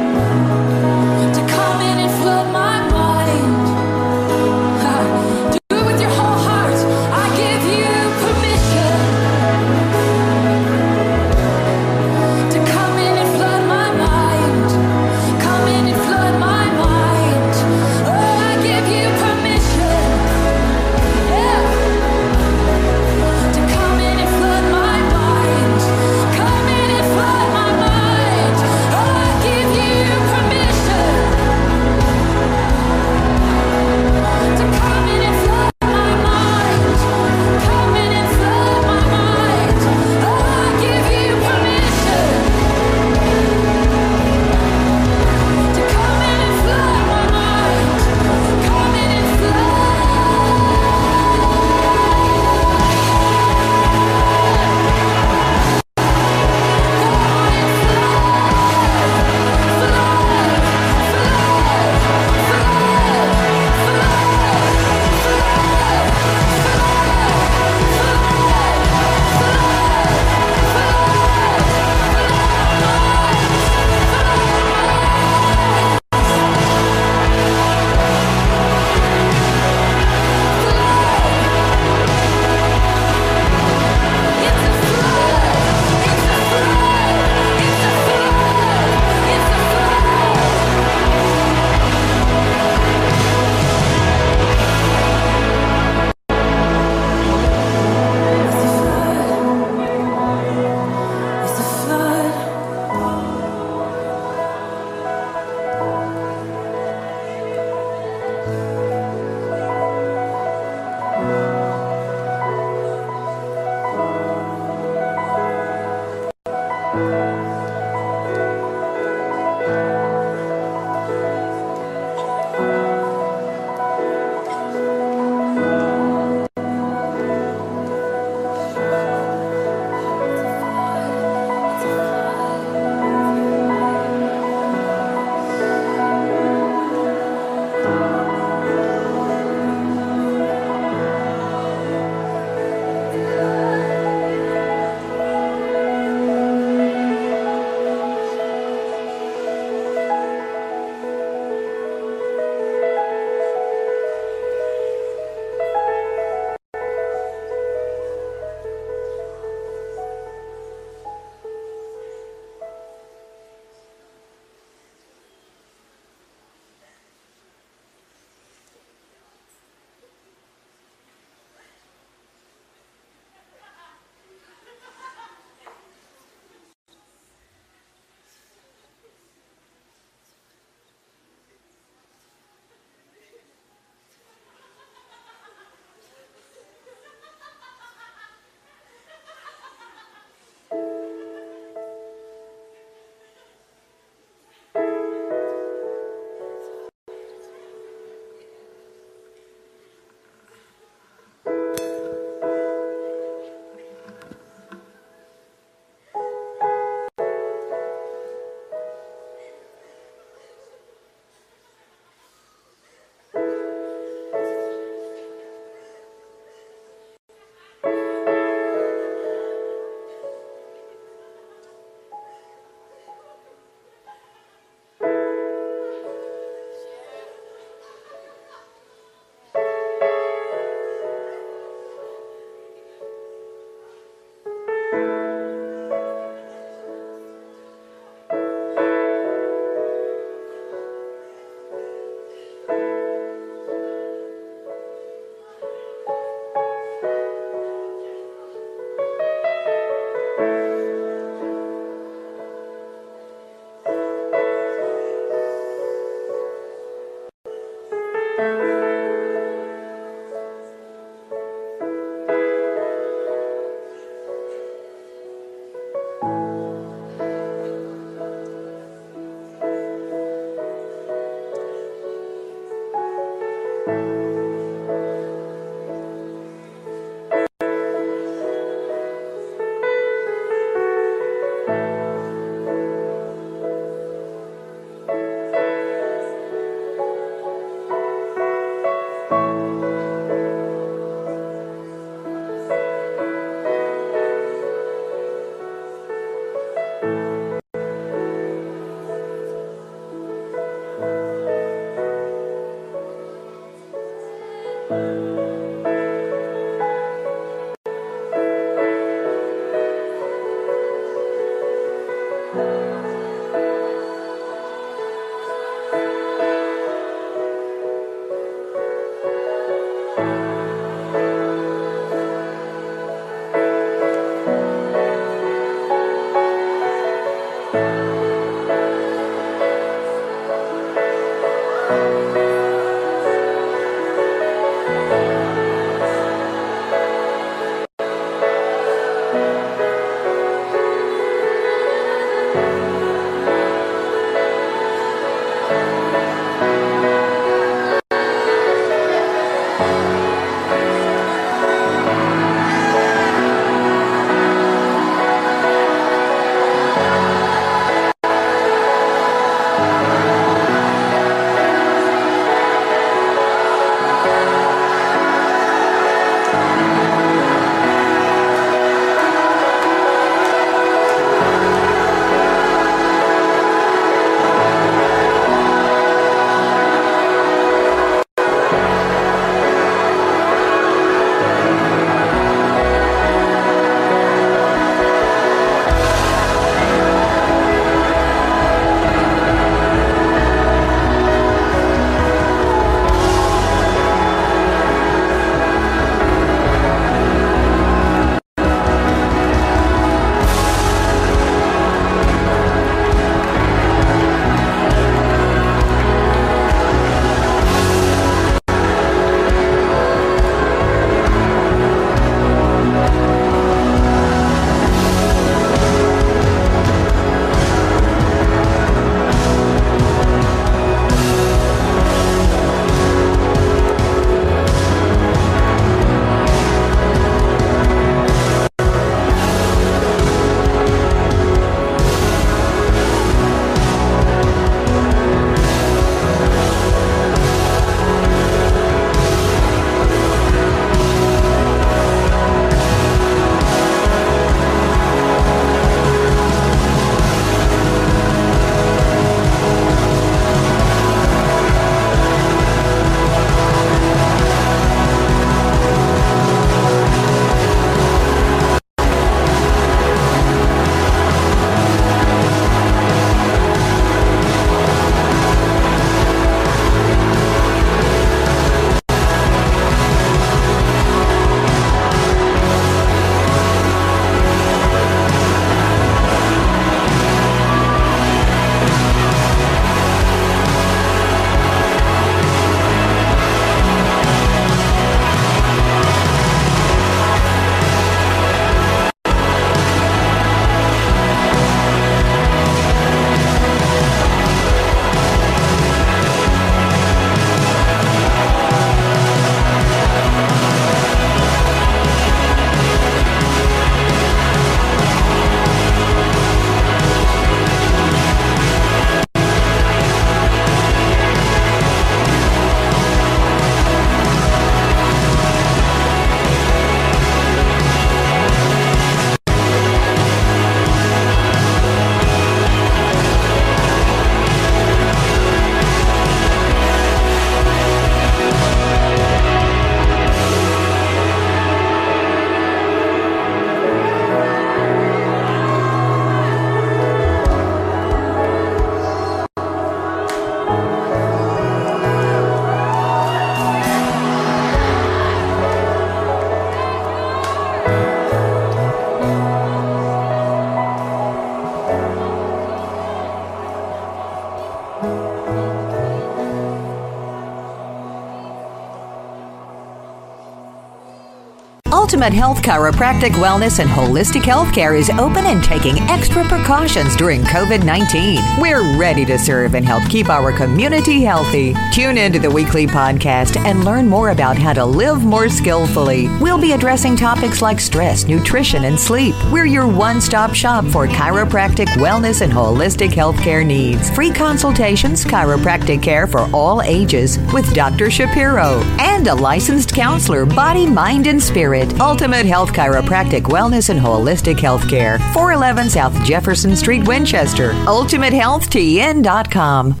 [562.10, 567.84] Ultimate Health Chiropractic Wellness and Holistic Healthcare is open and taking extra precautions during COVID
[567.84, 568.40] 19.
[568.60, 571.72] We're ready to serve and help keep our community healthy.
[571.92, 576.26] Tune into the weekly podcast and learn more about how to live more skillfully.
[576.40, 579.36] We'll be addressing topics like stress, nutrition, and sleep.
[579.52, 584.10] We're your one stop shop for chiropractic wellness and holistic healthcare needs.
[584.10, 588.10] Free consultations, chiropractic care for all ages with Dr.
[588.10, 591.99] Shapiro, and a licensed counselor, body, mind, and spirit.
[592.00, 595.18] Ultimate Health Chiropractic Wellness and Holistic Healthcare.
[595.34, 597.72] 411 South Jefferson Street, Winchester.
[597.72, 600.00] UltimateHealthTN.com.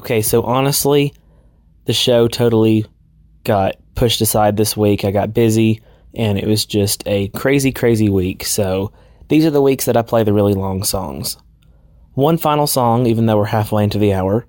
[0.00, 1.12] Okay, so honestly,
[1.84, 2.86] the show totally
[3.44, 5.04] got pushed aside this week.
[5.04, 5.82] I got busy
[6.14, 8.46] and it was just a crazy, crazy week.
[8.46, 8.90] So
[9.28, 11.36] these are the weeks that I play the really long songs.
[12.14, 14.46] One final song, even though we're halfway into the hour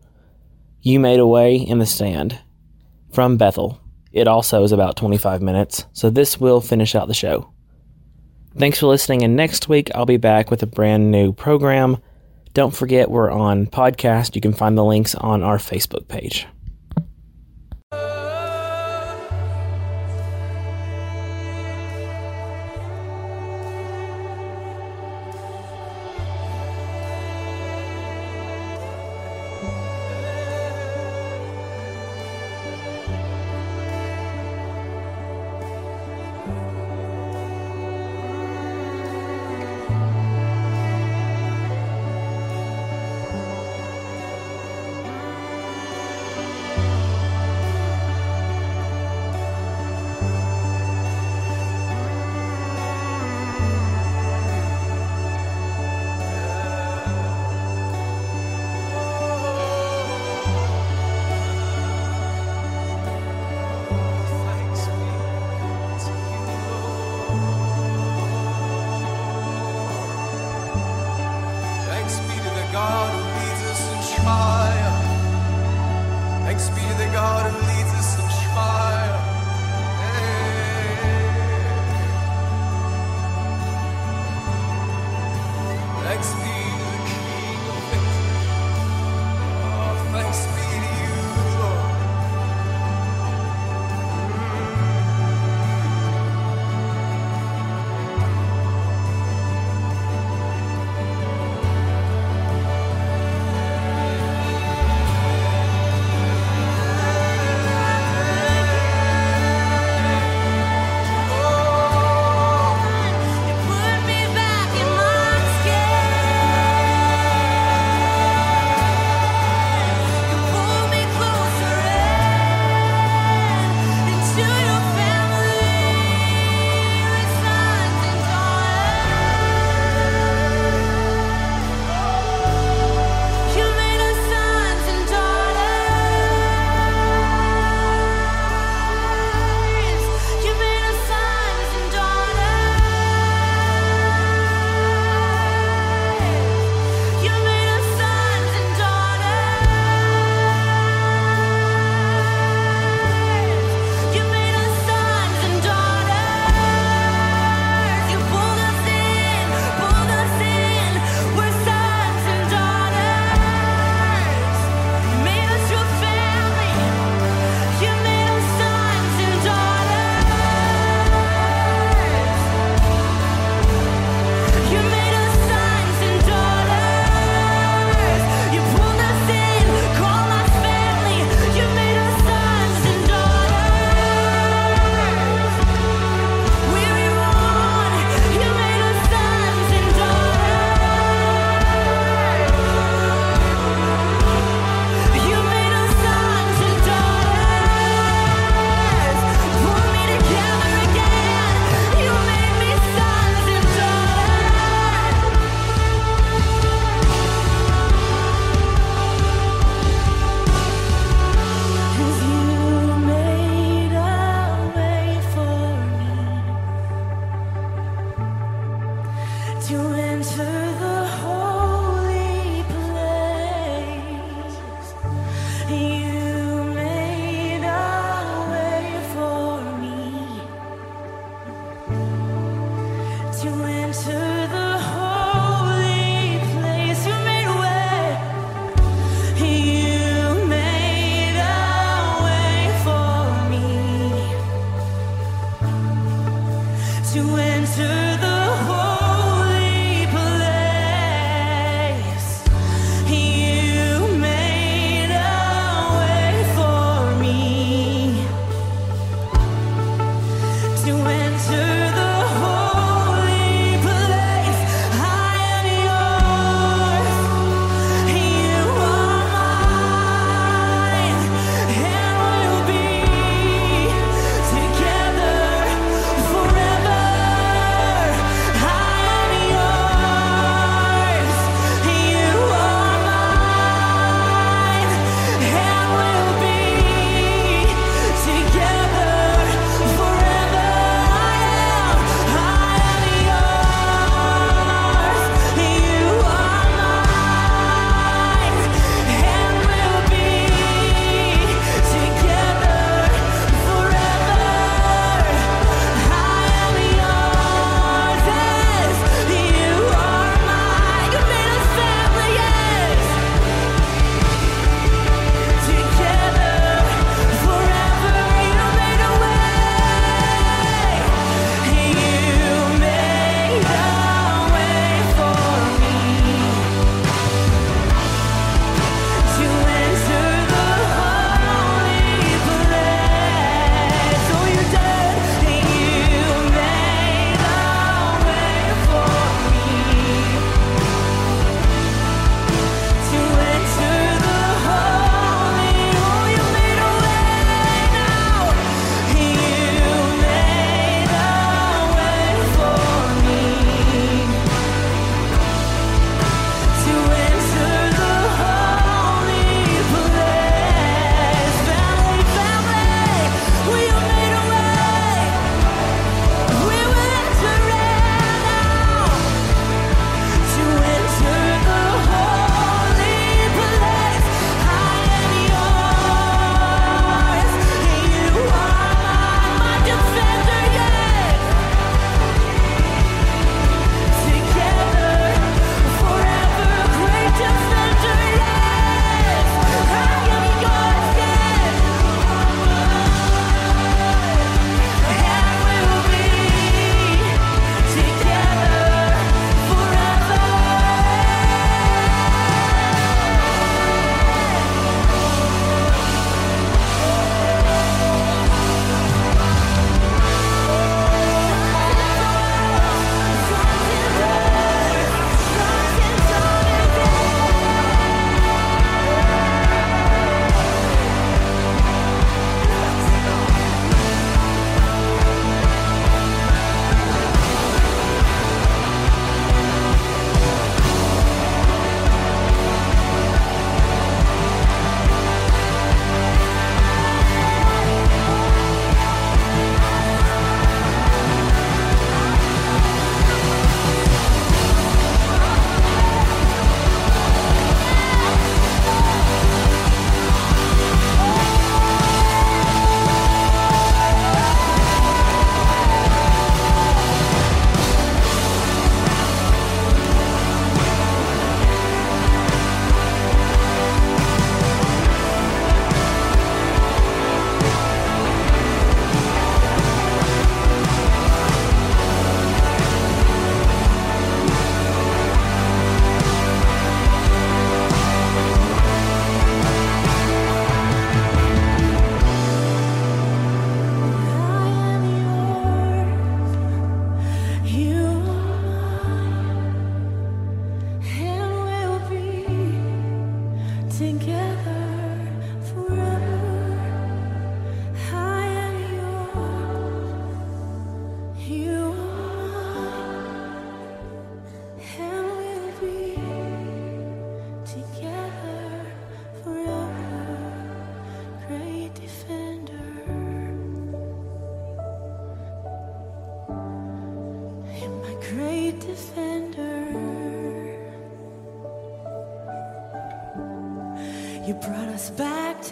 [0.81, 2.39] You Made a Way in the Stand
[3.11, 3.82] from Bethel.
[4.13, 7.51] It also is about 25 minutes, so this will finish out the show.
[8.55, 11.97] Thanks for listening, and next week I'll be back with a brand new program.
[12.53, 14.35] Don't forget we're on podcast.
[14.35, 16.45] You can find the links on our Facebook page.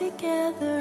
[0.10, 0.81] Together.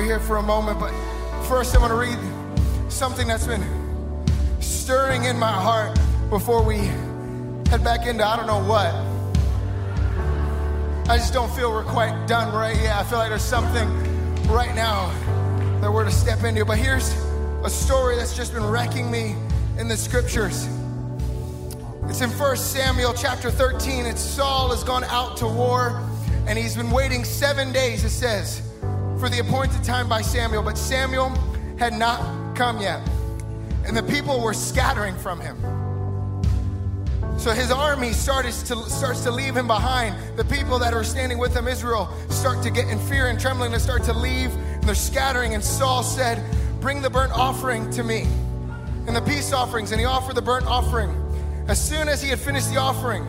[0.00, 0.92] Longer here for a moment, but
[1.44, 2.18] first I'm gonna read
[2.90, 3.64] something that's been
[4.60, 5.98] stirring in my heart
[6.30, 6.76] before we
[7.68, 8.94] head back into I don't know what.
[11.10, 12.96] I just don't feel we're quite done right yet.
[12.96, 13.88] I feel like there's something
[14.48, 15.10] right now
[15.80, 16.64] that we're to step into.
[16.64, 17.12] But here's
[17.64, 19.34] a story that's just been wrecking me
[19.78, 20.66] in the scriptures.
[22.04, 24.06] It's in 1 Samuel chapter 13.
[24.06, 26.00] It's Saul has gone out to war
[26.46, 28.62] and he's been waiting seven days, it says,
[29.20, 30.62] for the appointed time by Samuel.
[30.62, 31.28] But Samuel
[31.78, 33.06] had not come yet.
[33.86, 35.58] And the people were scattering from him.
[37.38, 40.16] So his army started to, starts to leave him behind.
[40.36, 43.72] The people that are standing with him, Israel, start to get in fear and trembling.
[43.72, 45.54] They start to leave and they're scattering.
[45.54, 46.42] And Saul said,
[46.80, 48.26] Bring the burnt offering to me
[49.06, 49.92] and the peace offerings.
[49.92, 51.14] And he offered the burnt offering.
[51.68, 53.24] As soon as he had finished the offering,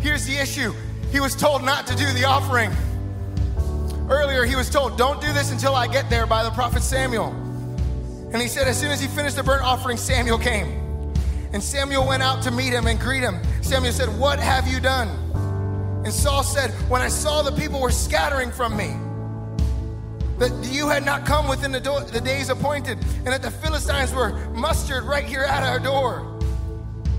[0.00, 0.72] here's the issue
[1.12, 2.72] he was told not to do the offering.
[4.08, 7.28] Earlier, he was told, Don't do this until I get there by the prophet Samuel.
[8.32, 10.84] And he said, As soon as he finished the burnt offering, Samuel came.
[11.52, 13.40] And Samuel went out to meet him and greet him.
[13.62, 15.08] Samuel said, What have you done?
[16.04, 18.96] And Saul said, When I saw the people were scattering from me,
[20.38, 24.12] that you had not come within the, do- the days appointed, and that the Philistines
[24.12, 26.38] were mustered right here at our door.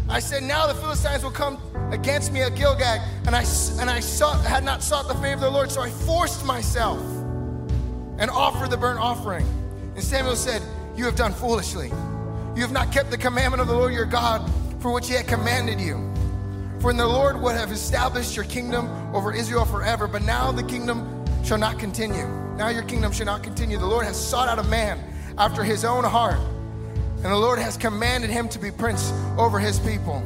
[0.08, 1.58] I said, Now the Philistines will come
[1.92, 3.44] against me at Gilgal, and I,
[3.80, 7.00] and I sought, had not sought the favor of the Lord, so I forced myself
[8.18, 9.46] and offered the burnt offering.
[9.96, 10.62] And Samuel said,
[10.96, 11.88] You have done foolishly.
[12.56, 14.50] You have not kept the commandment of the Lord your God
[14.80, 15.96] for which he had commanded you.
[16.80, 20.64] For in the Lord would have established your kingdom over Israel forever, but now the
[20.64, 22.28] kingdom shall not continue.
[22.56, 23.78] Now your kingdom shall not continue.
[23.78, 25.04] The Lord has sought out a man
[25.38, 26.40] after his own heart,
[27.16, 30.24] and the Lord has commanded him to be prince over his people.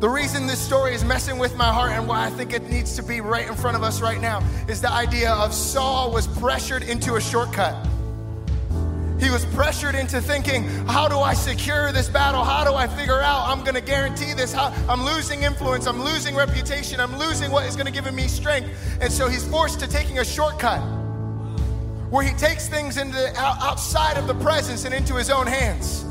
[0.00, 2.96] The reason this story is messing with my heart and why I think it needs
[2.96, 6.26] to be right in front of us right now is the idea of Saul was
[6.26, 7.86] pressured into a shortcut.
[9.20, 12.44] He was pressured into thinking, how do I secure this battle?
[12.44, 14.52] How do I figure out I'm going to guarantee this?
[14.52, 18.26] How, I'm losing influence, I'm losing reputation, I'm losing what is going to give me
[18.26, 18.98] strength.
[19.00, 20.80] And so he's forced to taking a shortcut
[22.10, 26.04] where he takes things into outside of the presence and into his own hands.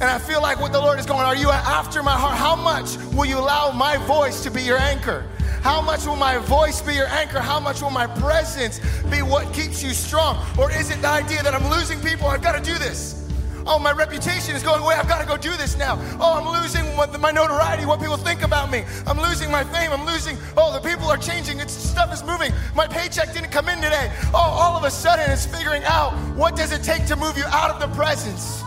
[0.00, 2.36] And I feel like what the Lord is going, are you after my heart?
[2.36, 5.26] How much will you allow my voice to be your anchor?
[5.60, 7.40] How much will my voice be your anchor?
[7.40, 8.78] How much will my presence
[9.10, 10.38] be what keeps you strong?
[10.56, 12.28] Or is it the idea that I'm losing people?
[12.28, 13.28] I've got to do this.
[13.66, 14.94] Oh, my reputation is going away.
[14.94, 15.98] I've got to go do this now.
[16.20, 16.86] Oh, I'm losing
[17.20, 18.84] my notoriety, what people think about me.
[19.04, 19.90] I'm losing my fame.
[19.90, 21.58] I'm losing, oh, the people are changing.
[21.58, 22.52] It's, stuff is moving.
[22.76, 24.12] My paycheck didn't come in today.
[24.32, 27.44] Oh, all of a sudden it's figuring out what does it take to move you
[27.46, 28.62] out of the presence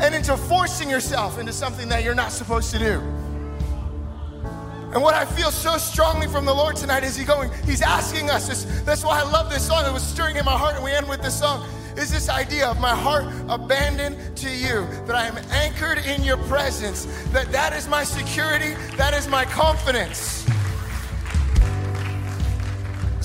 [0.00, 3.00] and into forcing yourself into something that you're not supposed to do.
[4.92, 8.28] And what I feel so strongly from the Lord tonight is He going, He's asking
[8.28, 8.48] us.
[8.48, 9.84] This, that's why I love this song.
[9.86, 11.66] It was stirring in my heart, and we end with this song
[11.96, 16.38] is this idea of my heart abandoned to you, that I am anchored in your
[16.44, 20.46] presence, that that is my security, that is my confidence.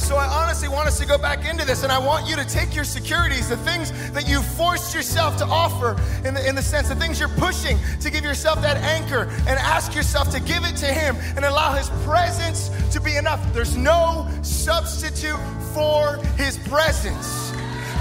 [0.05, 2.45] So I honestly want us to go back into this, and I want you to
[2.45, 6.61] take your securities, the things that you forced yourself to offer, in the, in the
[6.61, 10.63] sense, the things you're pushing to give yourself that anchor, and ask yourself to give
[10.63, 13.41] it to Him and allow His presence to be enough.
[13.51, 15.39] There's no substitute
[15.73, 17.44] for His presence.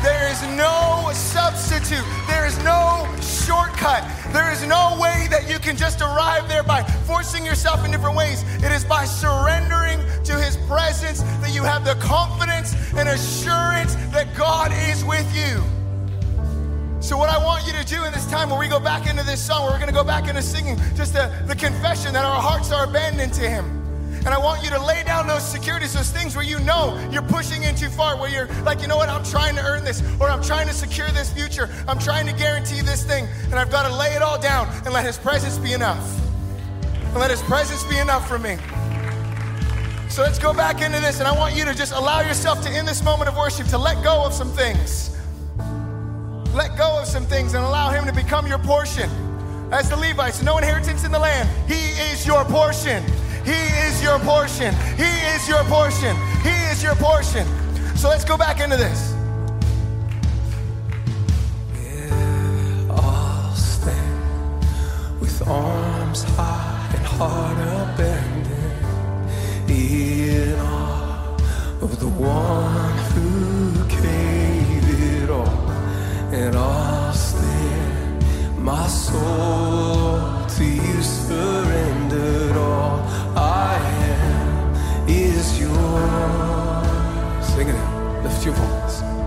[0.04, 2.04] There is no substitute.
[2.28, 4.04] There is no shortcut.
[4.34, 8.14] There is no way that you can just arrive there by forcing yourself in different
[8.14, 8.42] ways.
[8.62, 14.28] It is by surrendering to His presence that you have the confidence and assurance that
[14.36, 15.62] God is with you.
[17.00, 19.24] So, what I want you to do in this time where we go back into
[19.24, 22.26] this song, where we're going to go back into singing, just the, the confession that
[22.26, 23.83] our hearts are abandoned to Him.
[24.24, 27.22] And I want you to lay down those securities, those things where you know you're
[27.22, 30.02] pushing in too far, where you're like, you know what, I'm trying to earn this,
[30.18, 33.70] or I'm trying to secure this future, I'm trying to guarantee this thing, and I've
[33.70, 36.02] got to lay it all down and let His presence be enough.
[37.04, 38.56] And let His presence be enough for me.
[40.08, 42.78] So let's go back into this, and I want you to just allow yourself to,
[42.78, 45.10] in this moment of worship, to let go of some things.
[46.54, 49.10] Let go of some things and allow Him to become your portion.
[49.70, 53.04] As the Levites, no inheritance in the land, He is your portion.
[53.44, 54.74] He is your portion.
[54.96, 56.16] He is your portion.
[56.42, 57.46] He is your portion.
[57.96, 59.14] So let's go back into this.
[62.90, 64.64] I'll stand
[65.20, 68.50] with arms high and heart abandoned
[69.70, 71.36] in awe
[71.82, 75.70] of the one who gave it all.
[76.32, 78.24] And I'll stand,
[78.58, 82.13] my soul to you surrendered
[87.54, 89.23] Sing it out, lift your voice.